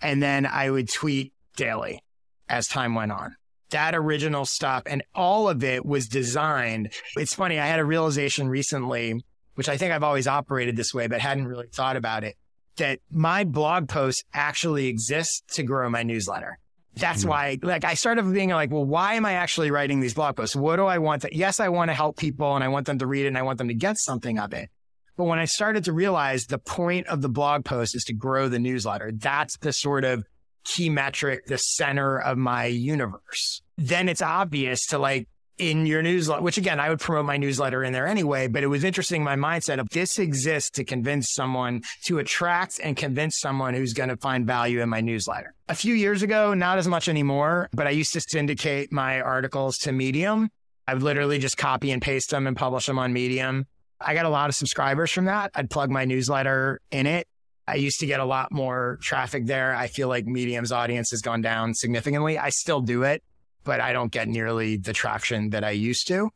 [0.00, 2.02] and then I would tweet daily
[2.48, 3.36] as time went on.
[3.68, 6.90] That original stuff and all of it was designed.
[7.18, 7.58] It's funny.
[7.58, 9.22] I had a realization recently,
[9.56, 12.36] which I think I've always operated this way, but hadn't really thought about it
[12.76, 16.58] that my blog post actually exists to grow my newsletter.
[16.96, 17.30] That's mm-hmm.
[17.30, 20.56] why, like, I started being like, well, why am I actually writing these blog posts?
[20.56, 21.22] What do I want?
[21.22, 23.38] To, yes, I want to help people and I want them to read it and
[23.38, 24.70] I want them to get something of it.
[25.16, 28.48] But when I started to realize the point of the blog post is to grow
[28.48, 30.24] the newsletter, that's the sort of
[30.64, 33.62] key metric, the center of my universe.
[33.76, 35.28] Then it's obvious to like
[35.60, 38.68] in your newsletter, which again, I would promote my newsletter in there anyway, but it
[38.68, 39.22] was interesting.
[39.22, 44.08] My mindset of this exists to convince someone to attract and convince someone who's going
[44.08, 45.54] to find value in my newsletter.
[45.68, 49.76] A few years ago, not as much anymore, but I used to syndicate my articles
[49.78, 50.50] to Medium.
[50.88, 53.66] I would literally just copy and paste them and publish them on Medium.
[54.00, 55.50] I got a lot of subscribers from that.
[55.54, 57.28] I'd plug my newsletter in it.
[57.68, 59.74] I used to get a lot more traffic there.
[59.76, 62.38] I feel like Medium's audience has gone down significantly.
[62.38, 63.22] I still do it
[63.64, 66.30] but I don't get nearly the traction that I used to.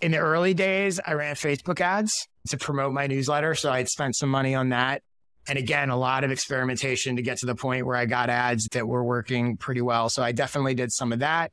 [0.00, 3.54] In the early days, I ran Facebook ads to promote my newsletter.
[3.54, 5.02] So I'd spent some money on that.
[5.48, 8.68] And again, a lot of experimentation to get to the point where I got ads
[8.72, 10.08] that were working pretty well.
[10.08, 11.52] So I definitely did some of that.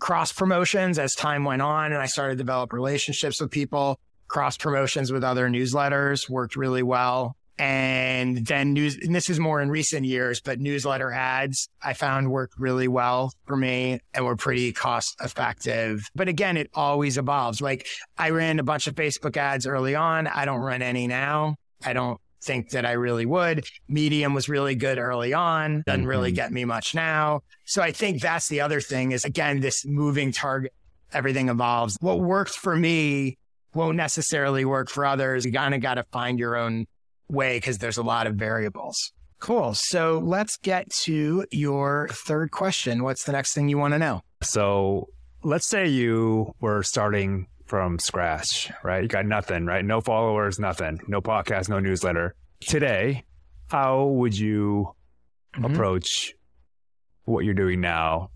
[0.00, 3.98] Cross promotions as time went on and I started to develop relationships with people.
[4.28, 7.36] Cross promotions with other newsletters worked really well.
[7.62, 12.28] And then news, and this is more in recent years, but newsletter ads I found
[12.28, 16.10] worked really well for me and were pretty cost effective.
[16.12, 17.60] But again, it always evolves.
[17.60, 17.86] Like
[18.18, 20.26] I ran a bunch of Facebook ads early on.
[20.26, 21.54] I don't run any now.
[21.84, 23.64] I don't think that I really would.
[23.86, 26.08] Medium was really good early on, doesn't mm-hmm.
[26.08, 27.42] really get me much now.
[27.64, 30.72] So I think that's the other thing is again, this moving target,
[31.12, 31.96] everything evolves.
[32.00, 33.38] What works for me
[33.72, 35.44] won't necessarily work for others.
[35.44, 36.86] You kind of got to find your own
[37.28, 39.12] way because there's a lot of variables.
[39.40, 39.74] Cool.
[39.74, 43.02] So let's get to your third question.
[43.02, 44.22] What's the next thing you want to know?
[44.40, 45.08] So
[45.42, 49.02] let's say you were starting from scratch, right?
[49.02, 49.84] You got nothing, right?
[49.84, 52.34] No followers, nothing, no podcast, no newsletter.
[52.60, 53.24] Today,
[53.68, 54.94] how would you
[55.54, 55.64] mm-hmm.
[55.64, 56.34] approach
[57.24, 58.30] what you're doing now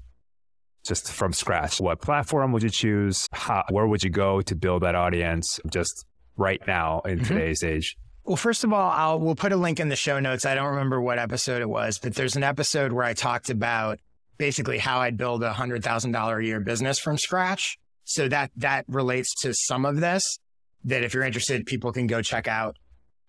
[0.84, 1.80] just from scratch?
[1.80, 3.28] What platform would you choose?
[3.30, 6.04] How, where would you go to build that audience just
[6.36, 7.34] right now in mm-hmm.
[7.34, 7.96] today's age?
[8.26, 10.44] Well, first of all, I'll we'll put a link in the show notes.
[10.44, 14.00] I don't remember what episode it was, but there's an episode where I talked about
[14.36, 17.78] basically how I'd build a hundred thousand dollar a year business from scratch.
[18.02, 20.40] So that that relates to some of this.
[20.84, 22.76] That if you're interested, people can go check out.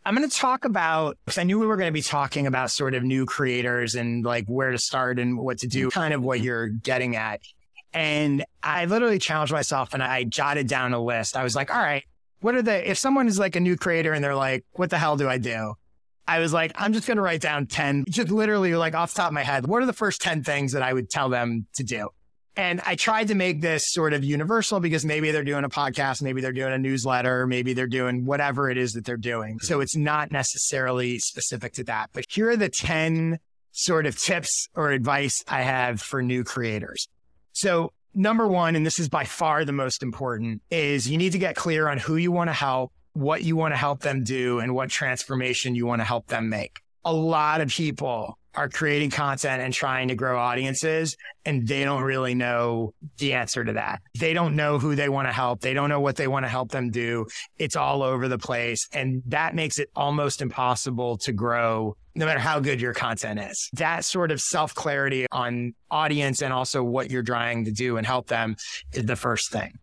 [0.04, 2.72] I'm going to talk about because I knew we were going to be talking about
[2.72, 6.24] sort of new creators and like where to start and what to do, kind of
[6.24, 7.42] what you're getting at.
[7.94, 11.38] And I literally challenged myself and I jotted down a list.
[11.38, 12.04] I was like, all right,
[12.40, 14.98] what are the, if someone is like a new creator and they're like, what the
[14.98, 15.74] hell do I do?
[16.28, 19.28] I was like, I'm just going to write down 10, just literally like off top
[19.28, 19.66] of my head.
[19.66, 22.10] What are the first 10 things that I would tell them to do?
[22.58, 26.24] And I tried to make this sort of universal because maybe they're doing a podcast,
[26.24, 29.60] maybe they're doing a newsletter, maybe they're doing whatever it is that they're doing.
[29.60, 32.10] So it's not necessarily specific to that.
[32.14, 33.38] But here are the 10
[33.74, 37.08] sort of tips or advice I have for new creators.
[37.54, 41.40] So number one, and this is by far the most important, is you need to
[41.40, 44.60] get clear on who you want to help, what you want to help them do,
[44.60, 46.82] and what transformation you want to help them make.
[47.06, 52.02] A lot of people are creating content and trying to grow audiences and they don't
[52.02, 54.02] really know the answer to that.
[54.20, 55.62] They don't know who they want to help.
[55.62, 57.28] They don't know what they want to help them do.
[57.60, 58.88] It's all over the place.
[58.92, 63.70] And that makes it almost impossible to grow no matter how good your content is.
[63.74, 68.06] That sort of self clarity on audience and also what you're trying to do and
[68.06, 68.56] help them
[68.92, 69.78] is the first thing.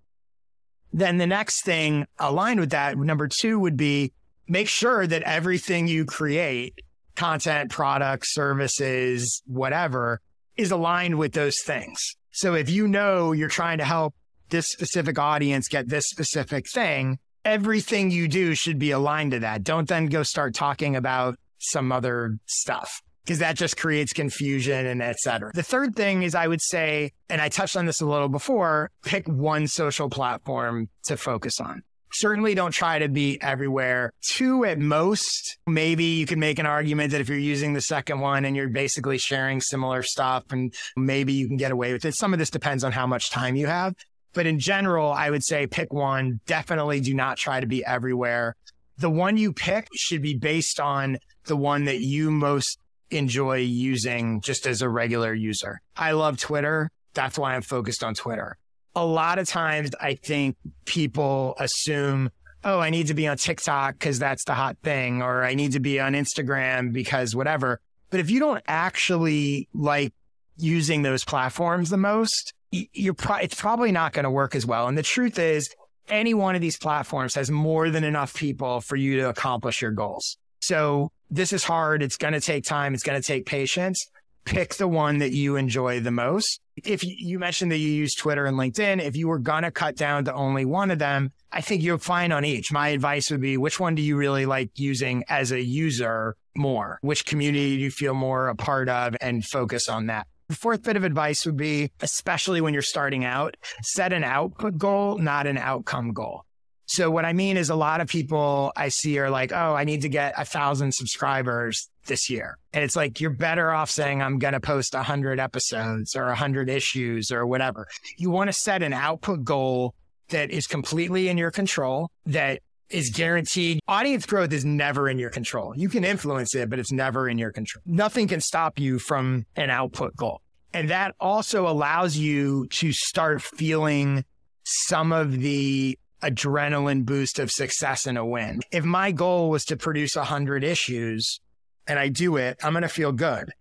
[0.92, 4.12] Then the next thing aligned with that, number two would be
[4.49, 6.75] make sure that everything you create
[7.14, 10.20] content, products, services, whatever
[10.57, 12.16] is aligned with those things.
[12.33, 14.14] So if you know you're trying to help
[14.51, 19.62] this specific audience get this specific thing, everything you do should be aligned to that.
[19.62, 25.03] Don't then go start talking about some other stuff because that just creates confusion and
[25.03, 25.50] et cetera.
[25.55, 28.90] The third thing is I would say, and I touched on this a little before,
[29.05, 31.83] pick one social platform to focus on
[32.14, 34.12] certainly don't try to be everywhere.
[34.22, 35.59] Two at most.
[35.66, 38.68] Maybe you can make an argument that if you're using the second one and you're
[38.68, 42.14] basically sharing similar stuff and maybe you can get away with it.
[42.14, 43.94] Some of this depends on how much time you have.
[44.33, 46.40] But in general, I would say pick one.
[46.46, 48.57] Definitely do not try to be everywhere.
[48.98, 52.78] The one you pick should be based on the one that you most
[53.11, 55.80] enjoy using just as a regular user.
[55.96, 56.90] I love Twitter.
[57.12, 58.59] That's why I'm focused on Twitter
[58.94, 62.30] a lot of times I think people assume,
[62.62, 65.72] oh, I need to be on TikTok because that's the hot thing, or I need
[65.72, 67.80] to be on Instagram because whatever.
[68.11, 70.12] But if you don't actually like
[70.57, 74.87] using those platforms the most, you're pro- it's probably not going to work as well.
[74.87, 75.68] And the truth is,
[76.09, 79.90] any one of these platforms has more than enough people for you to accomplish your
[79.90, 80.37] goals.
[80.66, 82.03] So this is hard.
[82.03, 82.94] It's going to take time.
[82.94, 84.09] It's going to take patience
[84.44, 86.61] pick the one that you enjoy the most.
[86.77, 89.96] If you mentioned that you use Twitter and LinkedIn, if you were going to cut
[89.96, 92.72] down to only one of them, I think you're fine on each.
[92.72, 96.98] My advice would be which one do you really like using as a user more?
[97.00, 100.27] Which community do you feel more a part of and focus on that?
[100.48, 104.77] The fourth bit of advice would be, especially when you're starting out, set an output
[104.77, 106.44] goal, not an outcome goal.
[106.87, 109.85] So what I mean is a lot of people I see are like, oh, I
[109.85, 112.59] need to get a thousand subscribers this year.
[112.73, 116.29] And it's like, you're better off saying, I'm going to post a hundred episodes or
[116.29, 117.88] a hundred issues or whatever.
[118.18, 119.94] You want to set an output goal
[120.29, 123.81] that is completely in your control, that is guaranteed.
[123.88, 125.75] Audience growth is never in your control.
[125.77, 127.83] You can influence it, but it's never in your control.
[127.87, 130.40] Nothing can stop you from an output goal.
[130.73, 134.25] And that also allows you to start feeling
[134.64, 138.60] some of the adrenaline boost of success and a win.
[138.72, 141.40] If my goal was to produce 100 issues
[141.87, 143.52] and I do it, I'm going to feel good,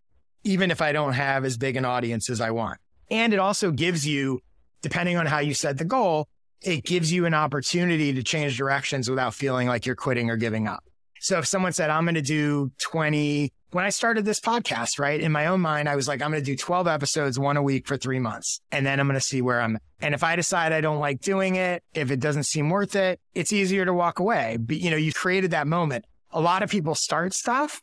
[0.43, 2.79] even if I don't have as big an audience as I want.
[3.11, 4.39] And it also gives you,
[4.81, 6.27] depending on how you set the goal,
[6.61, 10.67] it gives you an opportunity to change directions without feeling like you're quitting or giving
[10.67, 10.83] up.
[11.19, 15.19] So if someone said, I'm going to do 20, when I started this podcast, right,
[15.19, 17.63] in my own mind, I was like, I'm going to do 12 episodes, one a
[17.63, 19.79] week for three months, and then I'm going to see where I'm.
[19.99, 23.19] And if I decide I don't like doing it, if it doesn't seem worth it,
[23.33, 24.57] it's easier to walk away.
[24.59, 26.05] But, you know, you created that moment.
[26.31, 27.81] A lot of people start stuff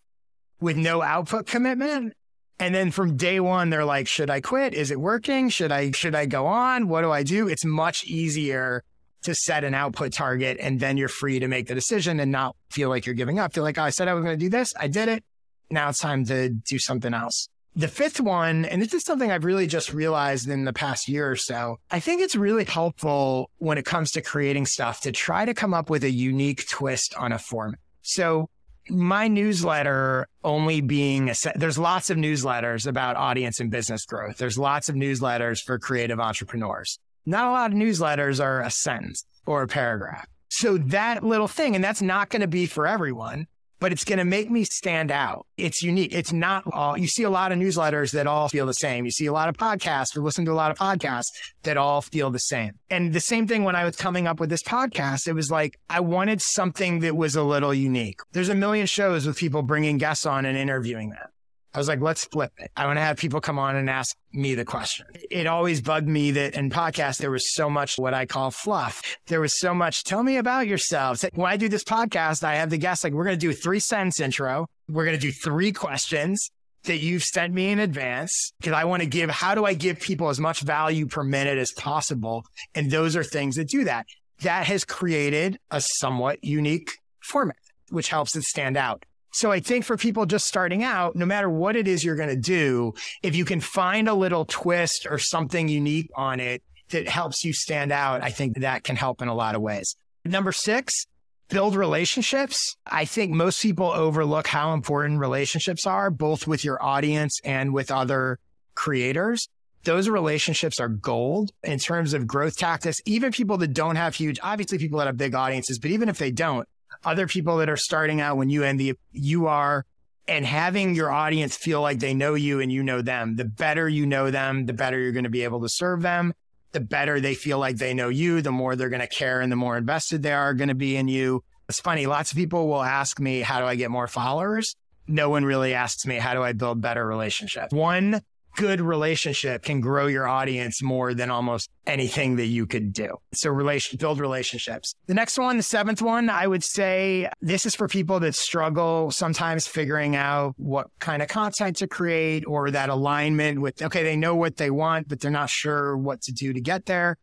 [0.60, 2.14] with no output commitment.
[2.60, 4.74] And then from day one, they're like, should I quit?
[4.74, 5.48] Is it working?
[5.48, 6.88] Should I, should I go on?
[6.88, 7.48] What do I do?
[7.48, 8.84] It's much easier
[9.22, 12.56] to set an output target and then you're free to make the decision and not
[12.70, 13.52] feel like you're giving up.
[13.52, 14.72] Feel like, oh, I said I was going to do this.
[14.78, 15.24] I did it.
[15.70, 17.48] Now it's time to do something else.
[17.76, 21.30] The fifth one, and this is something I've really just realized in the past year
[21.30, 21.78] or so.
[21.90, 25.72] I think it's really helpful when it comes to creating stuff to try to come
[25.72, 27.78] up with a unique twist on a format.
[28.02, 28.50] So
[28.88, 34.38] my newsletter only being a there's lots of newsletters about audience and business growth.
[34.38, 39.24] There's lots of newsletters for creative entrepreneurs not a lot of newsletters are a sentence
[39.46, 40.26] or a paragraph.
[40.48, 43.46] So that little thing, and that's not going to be for everyone,
[43.80, 45.46] but it's going to make me stand out.
[45.56, 46.14] It's unique.
[46.14, 49.04] It's not all, you see a lot of newsletters that all feel the same.
[49.04, 51.30] You see a lot of podcasts or listen to a lot of podcasts
[51.62, 52.72] that all feel the same.
[52.90, 55.78] And the same thing when I was coming up with this podcast, it was like,
[55.88, 58.20] I wanted something that was a little unique.
[58.32, 61.29] There's a million shows with people bringing guests on and interviewing them.
[61.72, 62.70] I was like, let's flip it.
[62.76, 65.06] I want to have people come on and ask me the question.
[65.30, 69.02] It always bugged me that in podcasts, there was so much what I call fluff.
[69.28, 71.24] There was so much, tell me about yourselves.
[71.34, 73.54] When I do this podcast, I have the guests like, we're going to do a
[73.54, 74.66] three sentence intro.
[74.88, 76.50] We're going to do three questions
[76.84, 80.00] that you've sent me in advance because I want to give, how do I give
[80.00, 82.44] people as much value per minute as possible?
[82.74, 84.06] And those are things that do that.
[84.42, 86.90] That has created a somewhat unique
[87.20, 87.58] format,
[87.90, 89.04] which helps it stand out.
[89.32, 92.30] So I think for people just starting out, no matter what it is you're going
[92.30, 97.08] to do, if you can find a little twist or something unique on it that
[97.08, 99.94] helps you stand out, I think that can help in a lot of ways.
[100.24, 101.06] Number six,
[101.48, 102.76] build relationships.
[102.86, 107.90] I think most people overlook how important relationships are, both with your audience and with
[107.90, 108.38] other
[108.74, 109.48] creators.
[109.84, 113.00] Those relationships are gold in terms of growth tactics.
[113.06, 116.18] Even people that don't have huge, obviously people that have big audiences, but even if
[116.18, 116.68] they don't,
[117.04, 119.84] other people that are starting out when you and the you are
[120.28, 123.36] and having your audience feel like they know you and you know them.
[123.36, 126.34] The better you know them, the better you're going to be able to serve them.
[126.72, 129.50] The better they feel like they know you, the more they're going to care and
[129.50, 131.42] the more invested they are going to be in you.
[131.68, 132.06] It's funny.
[132.06, 134.76] Lots of people will ask me, how do I get more followers?
[135.08, 137.72] No one really asks me, how do I build better relationships?
[137.72, 138.20] One
[138.56, 143.16] good relationship can grow your audience more than almost anything that you could do.
[143.32, 144.94] So relation, build relationships.
[145.06, 149.10] The next one, the seventh one, I would say this is for people that struggle
[149.10, 154.16] sometimes figuring out what kind of content to create or that alignment with, okay, they
[154.16, 157.16] know what they want, but they're not sure what to do to get there.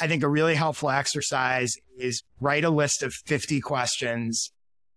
[0.00, 4.52] I think a really helpful exercise is write a list of 50 questions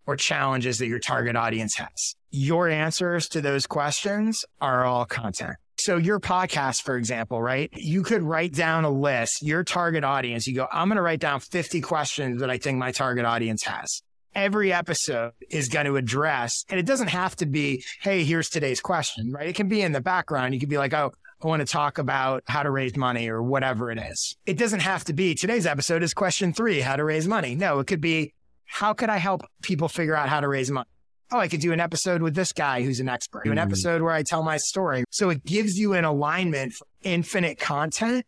[0.08, 2.16] or challenges that your target audience has.
[2.32, 5.58] Your answers to those questions are all content.
[5.80, 7.70] So your podcast, for example, right?
[7.74, 10.48] You could write down a list, your target audience.
[10.48, 13.64] You go, I'm going to write down 50 questions that I think my target audience
[13.64, 14.02] has.
[14.34, 18.82] Every episode is going to address, and it doesn't have to be, Hey, here's today's
[18.82, 19.48] question, right?
[19.48, 20.54] It can be in the background.
[20.54, 21.12] You could be like, Oh,
[21.44, 24.36] I want to talk about how to raise money or whatever it is.
[24.48, 27.54] It doesn't have to be today's episode is question three, how to raise money.
[27.54, 28.34] No, it could be,
[28.66, 30.88] how could I help people figure out how to raise money?
[31.32, 33.68] Oh, I could do an episode with this guy who's an expert, do an mm-hmm.
[33.68, 35.04] episode where I tell my story.
[35.12, 38.26] So it gives you an alignment for infinite content.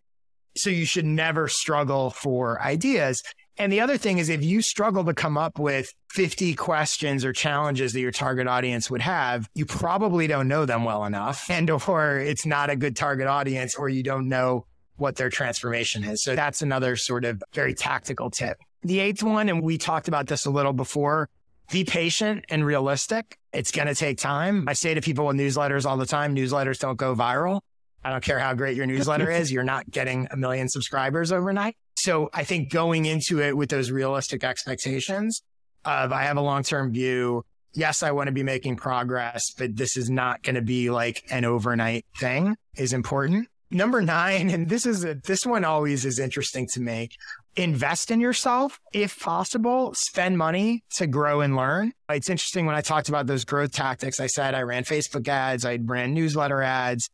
[0.57, 3.21] So you should never struggle for ideas.
[3.57, 7.33] And the other thing is if you struggle to come up with 50 questions or
[7.33, 11.69] challenges that your target audience would have, you probably don't know them well enough and
[11.69, 16.23] or it's not a good target audience or you don't know what their transformation is.
[16.23, 18.57] So that's another sort of very tactical tip.
[18.81, 21.29] The eighth one, and we talked about this a little before,
[21.71, 23.37] be patient and realistic.
[23.53, 24.67] It's going to take time.
[24.67, 27.61] I say to people with newsletters all the time, newsletters don't go viral.
[28.03, 29.51] I don't care how great your newsletter is.
[29.51, 31.75] You're not getting a million subscribers overnight.
[31.95, 35.41] So I think going into it with those realistic expectations
[35.85, 37.43] of I have a long-term view.
[37.73, 41.23] Yes, I want to be making progress, but this is not going to be like
[41.29, 43.47] an overnight thing is important.
[43.71, 47.09] Number nine, and this is a, this one always is interesting to me
[47.59, 48.79] invest in yourself.
[48.93, 51.91] If possible, spend money to grow and learn.
[52.09, 55.65] It's interesting when I talked about those growth tactics, I said I ran Facebook ads,
[55.65, 57.09] I ran newsletter ads.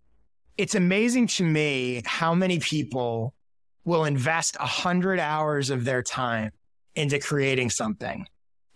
[0.57, 3.33] It's amazing to me how many people
[3.83, 6.51] will invest a hundred hours of their time
[6.95, 8.25] into creating something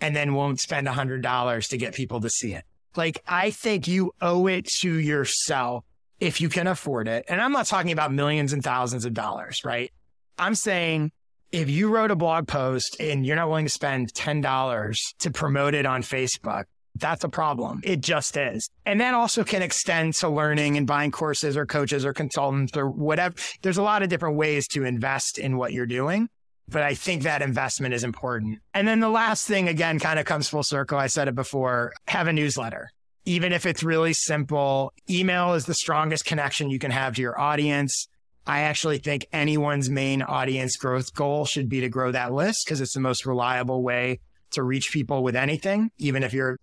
[0.02, 2.64] and then won't spend a hundred dollars to get people to see it.
[2.96, 5.86] Like I think you owe it to yourself
[6.20, 7.26] if you can afford it.
[7.30, 9.92] And I'm not talking about millions and thousands of dollars, right?
[10.38, 11.12] I'm saying
[11.52, 15.74] if you wrote a blog post and you're not willing to spend $10 to promote
[15.74, 17.82] it on Facebook, that's a problem.
[17.84, 18.70] It just is.
[18.86, 22.90] And that also can extend to learning and buying courses or coaches or consultants or
[22.90, 23.36] whatever.
[23.62, 26.30] There's a lot of different ways to invest in what you're doing.
[26.68, 28.60] But I think that investment is important.
[28.76, 31.00] And then the last thing, again, kind of comes full circle.
[31.00, 32.92] I said it before have a newsletter.
[33.26, 37.40] Even if it's really simple, email is the strongest connection you can have to your
[37.40, 38.08] audience.
[38.50, 42.82] I actually think anyone's main audience growth goal should be to grow that list because
[42.82, 44.22] it's the most reliable way
[44.54, 45.92] to reach people with anything.
[46.00, 46.58] Even if your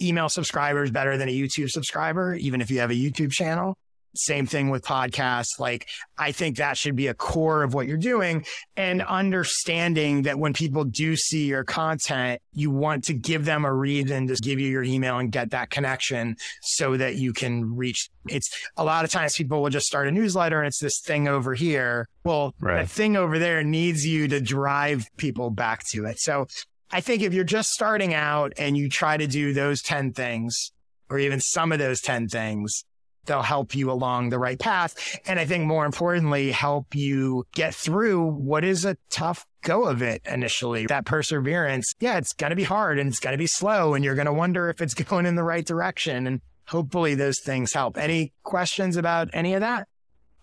[0.00, 3.76] email subscriber is better than a YouTube subscriber, even if you have a YouTube channel,
[4.14, 5.58] same thing with podcasts.
[5.58, 5.88] Like,
[6.18, 8.44] I think that should be a core of what you're doing
[8.76, 13.72] and understanding that when people do see your content, you want to give them a
[13.72, 18.10] reason to give you your email and get that connection so that you can reach.
[18.28, 21.28] It's a lot of times people will just start a newsletter and it's this thing
[21.28, 22.08] over here.
[22.24, 22.82] Well, right.
[22.82, 26.18] the thing over there needs you to drive people back to it.
[26.18, 26.46] So
[26.90, 30.72] I think if you're just starting out and you try to do those 10 things
[31.08, 32.84] or even some of those 10 things,
[33.26, 35.20] they'll help you along the right path.
[35.26, 40.02] And I think more importantly, help you get through what is a tough go of
[40.02, 40.86] it initially.
[40.86, 44.04] That perseverance, yeah, it's going to be hard and it's going to be slow and
[44.04, 46.26] you're going to wonder if it's going in the right direction.
[46.26, 47.96] And hopefully those things help.
[47.96, 49.88] Any questions about any of that?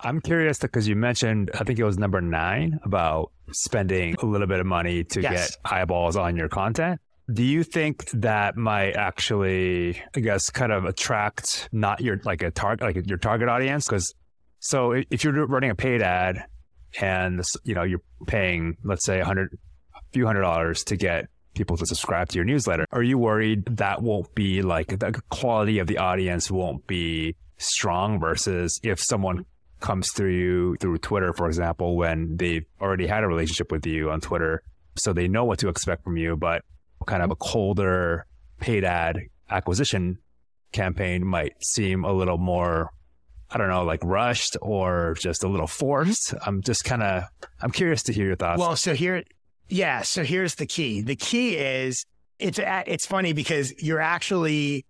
[0.02, 4.48] I'm curious because you mentioned, I think it was number nine about spending a little
[4.48, 5.58] bit of money to yes.
[5.58, 7.02] get eyeballs on your content
[7.32, 12.52] do you think that might actually, I guess, kind of attract not your like a
[12.52, 13.86] target, like your target audience?
[13.86, 14.14] Because
[14.60, 16.46] so if you're running a paid ad
[17.00, 19.58] and you know you're paying, let's say, a hundred,
[19.96, 23.66] a few hundred dollars to get people to subscribe to your newsletter, are you worried
[23.78, 29.46] that won't be like the quality of the audience won't be strong versus if someone
[29.82, 34.10] comes through you through Twitter, for example, when they've already had a relationship with you
[34.10, 34.64] on Twitter,
[34.98, 36.64] so they know what to expect from you, but
[37.10, 38.26] kind of a colder
[38.60, 40.20] paid ad acquisition
[40.72, 42.92] campaign might seem a little more
[43.52, 46.36] I don't know, like rushed or just a little forced.
[46.46, 47.24] I'm just kind of,
[47.60, 48.60] I'm curious to hear your thoughts.
[48.60, 49.24] Well, so here,
[49.70, 50.04] yeah.
[50.04, 51.02] So here's the key.
[51.02, 52.06] The key is
[52.38, 54.86] it's it's funny because you're actually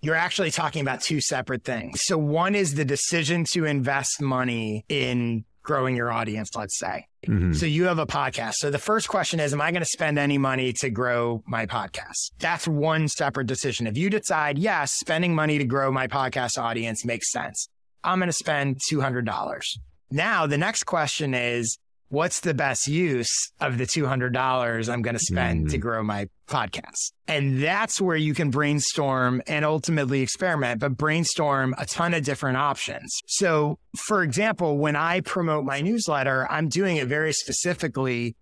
[0.00, 2.00] you're actually talking about two separate things.
[2.02, 7.06] So one is the decision to invest money in growing your audience, let's say.
[7.26, 7.52] Mm-hmm.
[7.52, 8.54] So you have a podcast.
[8.54, 11.66] So the first question is, am I going to spend any money to grow my
[11.66, 12.32] podcast?
[12.38, 13.86] That's one separate decision.
[13.86, 17.68] If you decide, yes, spending money to grow my podcast audience makes sense.
[18.02, 19.62] I'm going to spend $200.
[20.10, 21.76] Now the next question is,
[22.08, 25.70] what's the best use of the $200 I'm going to spend mm.
[25.70, 27.12] to grow my podcast?
[27.26, 32.56] And that's where you can brainstorm and ultimately experiment, but brainstorm a ton of different
[32.56, 33.20] options.
[33.26, 38.36] So, for example, when I promote my newsletter, I'm doing it very specifically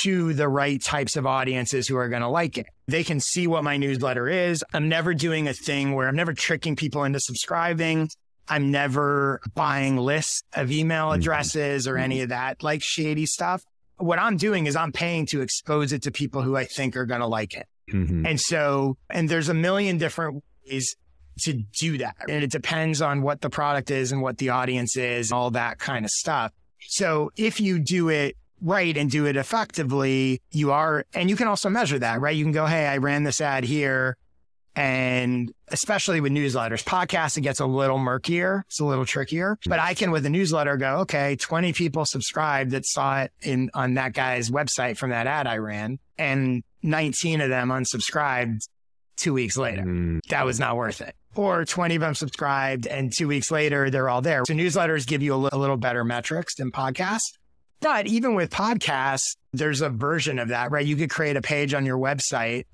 [0.00, 2.66] to the right types of audiences who are going to like it.
[2.88, 4.64] They can see what my newsletter is.
[4.74, 8.08] I'm never doing a thing where I'm never tricking people into subscribing.
[8.48, 11.20] I'm never buying lists of email mm-hmm.
[11.20, 13.64] addresses or any of that like shady stuff.
[13.98, 17.06] What I'm doing is I'm paying to expose it to people who I think are
[17.06, 17.66] going to like it.
[17.90, 18.26] Mm-hmm.
[18.26, 20.96] And so, and there's a million different ways
[21.40, 22.16] to do that.
[22.28, 25.78] And it depends on what the product is and what the audience is, all that
[25.78, 26.52] kind of stuff.
[26.88, 31.46] So if you do it right and do it effectively, you are, and you can
[31.46, 32.36] also measure that, right?
[32.36, 34.16] You can go, Hey, I ran this ad here
[34.76, 38.64] and especially with newsletters, podcasts, it gets a little murkier.
[38.68, 42.72] It's a little trickier, but I can with a newsletter go, okay, 20 people subscribed
[42.72, 47.40] that saw it in on that guy's website from that ad I ran and 19
[47.40, 48.60] of them unsubscribed
[49.16, 49.82] two weeks later.
[49.82, 50.20] Mm.
[50.28, 51.14] That was not worth it.
[51.34, 54.42] Or 20 of them subscribed and two weeks later, they're all there.
[54.46, 57.32] So newsletters give you a, a little better metrics than podcasts.
[57.80, 60.84] But even with podcasts, there's a version of that, right?
[60.84, 62.64] You could create a page on your website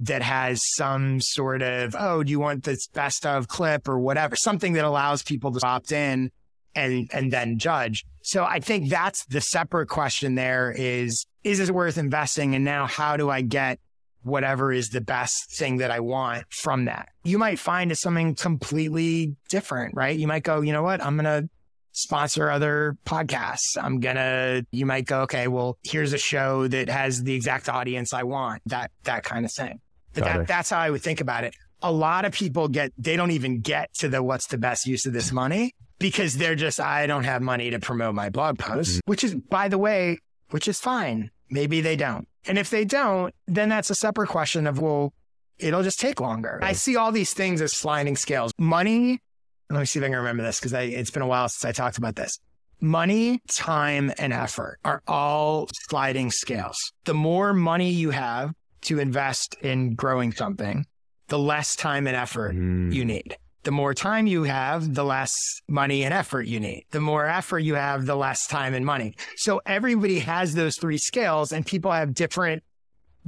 [0.00, 4.34] that has some sort of, oh, do you want this best of clip or whatever,
[4.34, 6.30] something that allows people to opt in
[6.74, 8.04] and, and then judge.
[8.22, 12.54] So I think that's the separate question there is, is it worth investing?
[12.54, 13.78] And now how do I get
[14.22, 17.08] whatever is the best thing that I want from that?
[17.24, 20.18] You might find it's something completely different, right?
[20.18, 21.04] You might go, you know what?
[21.04, 21.48] I'm to
[21.92, 23.76] sponsor other podcasts.
[23.80, 28.12] I'm gonna, you might go, okay, well, here's a show that has the exact audience
[28.12, 29.80] I want, that, that kind of thing.
[30.14, 31.54] But that, that's how I would think about it.
[31.82, 35.06] A lot of people get, they don't even get to the what's the best use
[35.06, 38.96] of this money because they're just, I don't have money to promote my blog posts,
[38.96, 39.10] mm-hmm.
[39.10, 40.18] which is, by the way,
[40.50, 41.30] which is fine.
[41.48, 42.28] Maybe they don't.
[42.46, 45.12] And if they don't, then that's a separate question of, well,
[45.58, 46.58] it'll just take longer.
[46.60, 46.70] Right.
[46.70, 48.52] I see all these things as sliding scales.
[48.58, 49.20] Money,
[49.68, 51.72] let me see if I can remember this because it's been a while since I
[51.72, 52.38] talked about this.
[52.80, 56.76] Money, time, and effort are all sliding scales.
[57.04, 60.86] The more money you have, to invest in growing something,
[61.28, 62.92] the less time and effort mm.
[62.92, 63.36] you need.
[63.62, 66.86] The more time you have, the less money and effort you need.
[66.92, 69.14] The more effort you have, the less time and money.
[69.36, 72.62] So everybody has those three scales and people have different,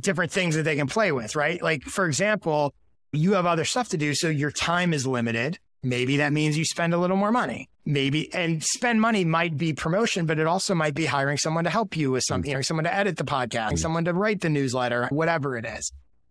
[0.00, 1.62] different things that they can play with, right?
[1.62, 2.74] Like, for example,
[3.12, 4.14] you have other stuff to do.
[4.14, 5.58] So your time is limited.
[5.82, 7.68] Maybe that means you spend a little more money.
[7.84, 11.70] Maybe and spend money might be promotion, but it also might be hiring someone to
[11.70, 12.58] help you with something, mm.
[12.58, 13.78] or someone to edit the podcast, mm.
[13.78, 15.90] someone to write the newsletter, whatever it is.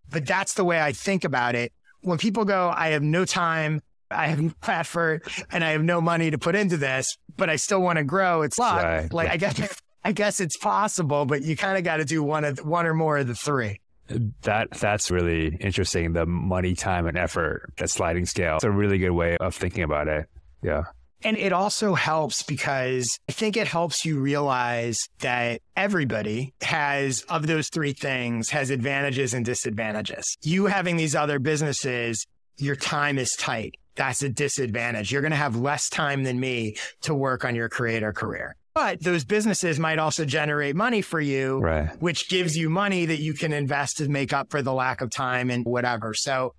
[0.10, 1.74] But that's the way I think about it.
[2.02, 6.00] When people go, I have no time, I have no effort, and I have no
[6.00, 8.44] money to put into this, but I still want to grow.
[8.44, 9.14] It's like, right.
[9.14, 12.44] like I guess I guess it's possible, but you kind of got to do one
[12.44, 13.80] of one or more of the three.
[14.10, 16.14] Uh, that that's really interesting.
[16.14, 18.56] The money, time, and effort, that sliding scale.
[18.56, 20.28] It's a really good way of thinking about it.
[20.64, 20.84] Yeah.
[21.24, 27.48] And it also helps because I think it helps you realize that everybody has, of
[27.48, 30.38] those three things, has advantages and disadvantages.
[30.42, 32.26] You having these other businesses,
[32.58, 33.76] your time is tight.
[33.96, 35.12] That's a disadvantage.
[35.12, 38.56] You're going to have less time than me to work on your creator career.
[38.74, 41.90] But those businesses might also generate money for you, right.
[42.02, 45.10] which gives you money that you can invest to make up for the lack of
[45.10, 46.14] time and whatever.
[46.14, 46.56] So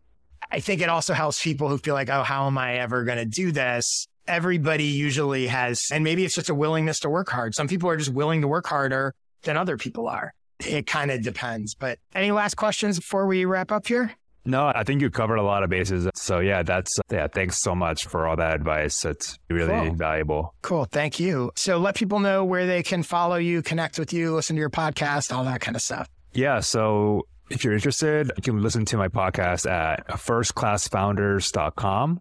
[0.51, 3.17] I think it also helps people who feel like, oh, how am I ever going
[3.17, 4.09] to do this?
[4.27, 7.55] Everybody usually has, and maybe it's just a willingness to work hard.
[7.55, 10.33] Some people are just willing to work harder than other people are.
[10.61, 11.75] It kind of depends.
[11.75, 14.13] But any last questions before we wrap up here?
[14.45, 16.09] No, I think you covered a lot of bases.
[16.17, 17.29] So yeah, that's yeah.
[17.29, 19.05] Thanks so much for all that advice.
[19.05, 19.95] It's really cool.
[19.95, 20.55] valuable.
[20.63, 20.87] Cool.
[20.87, 21.53] Thank you.
[21.55, 24.71] So let people know where they can follow you, connect with you, listen to your
[24.71, 26.09] podcast, all that kind of stuff.
[26.33, 26.59] Yeah.
[26.61, 32.21] So if you're interested, you can listen to my podcast at firstclassfounders.com.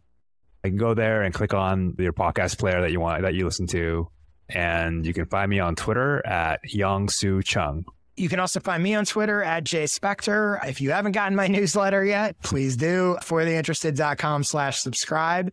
[0.64, 3.46] I can go there and click on your podcast player that you want that you
[3.46, 4.10] listen to,
[4.50, 7.86] and you can find me on Twitter at Yong Soo Chung.
[8.18, 10.64] You can also find me on Twitter at jspector.
[10.68, 15.52] If you haven't gotten my newsletter yet, please do fortheinterested.com slash subscribe.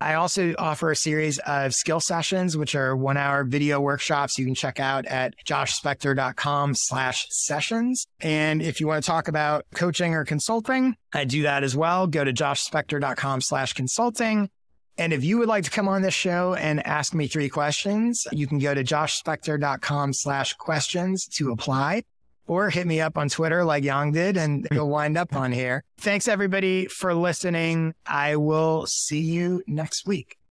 [0.00, 4.44] I also offer a series of skill sessions, which are one hour video workshops you
[4.44, 8.06] can check out at joshspector.com slash sessions.
[8.20, 12.06] And if you want to talk about coaching or consulting, I do that as well.
[12.06, 14.50] Go to joshspector.com slash consulting.
[14.98, 18.26] And if you would like to come on this show and ask me three questions,
[18.32, 22.02] you can go to joshspector.com slash questions to apply
[22.48, 24.74] or hit me up on Twitter like Yang did and hmm.
[24.74, 25.84] you'll wind up on here.
[26.00, 27.94] Thanks everybody for listening.
[28.06, 30.38] I will see you next week.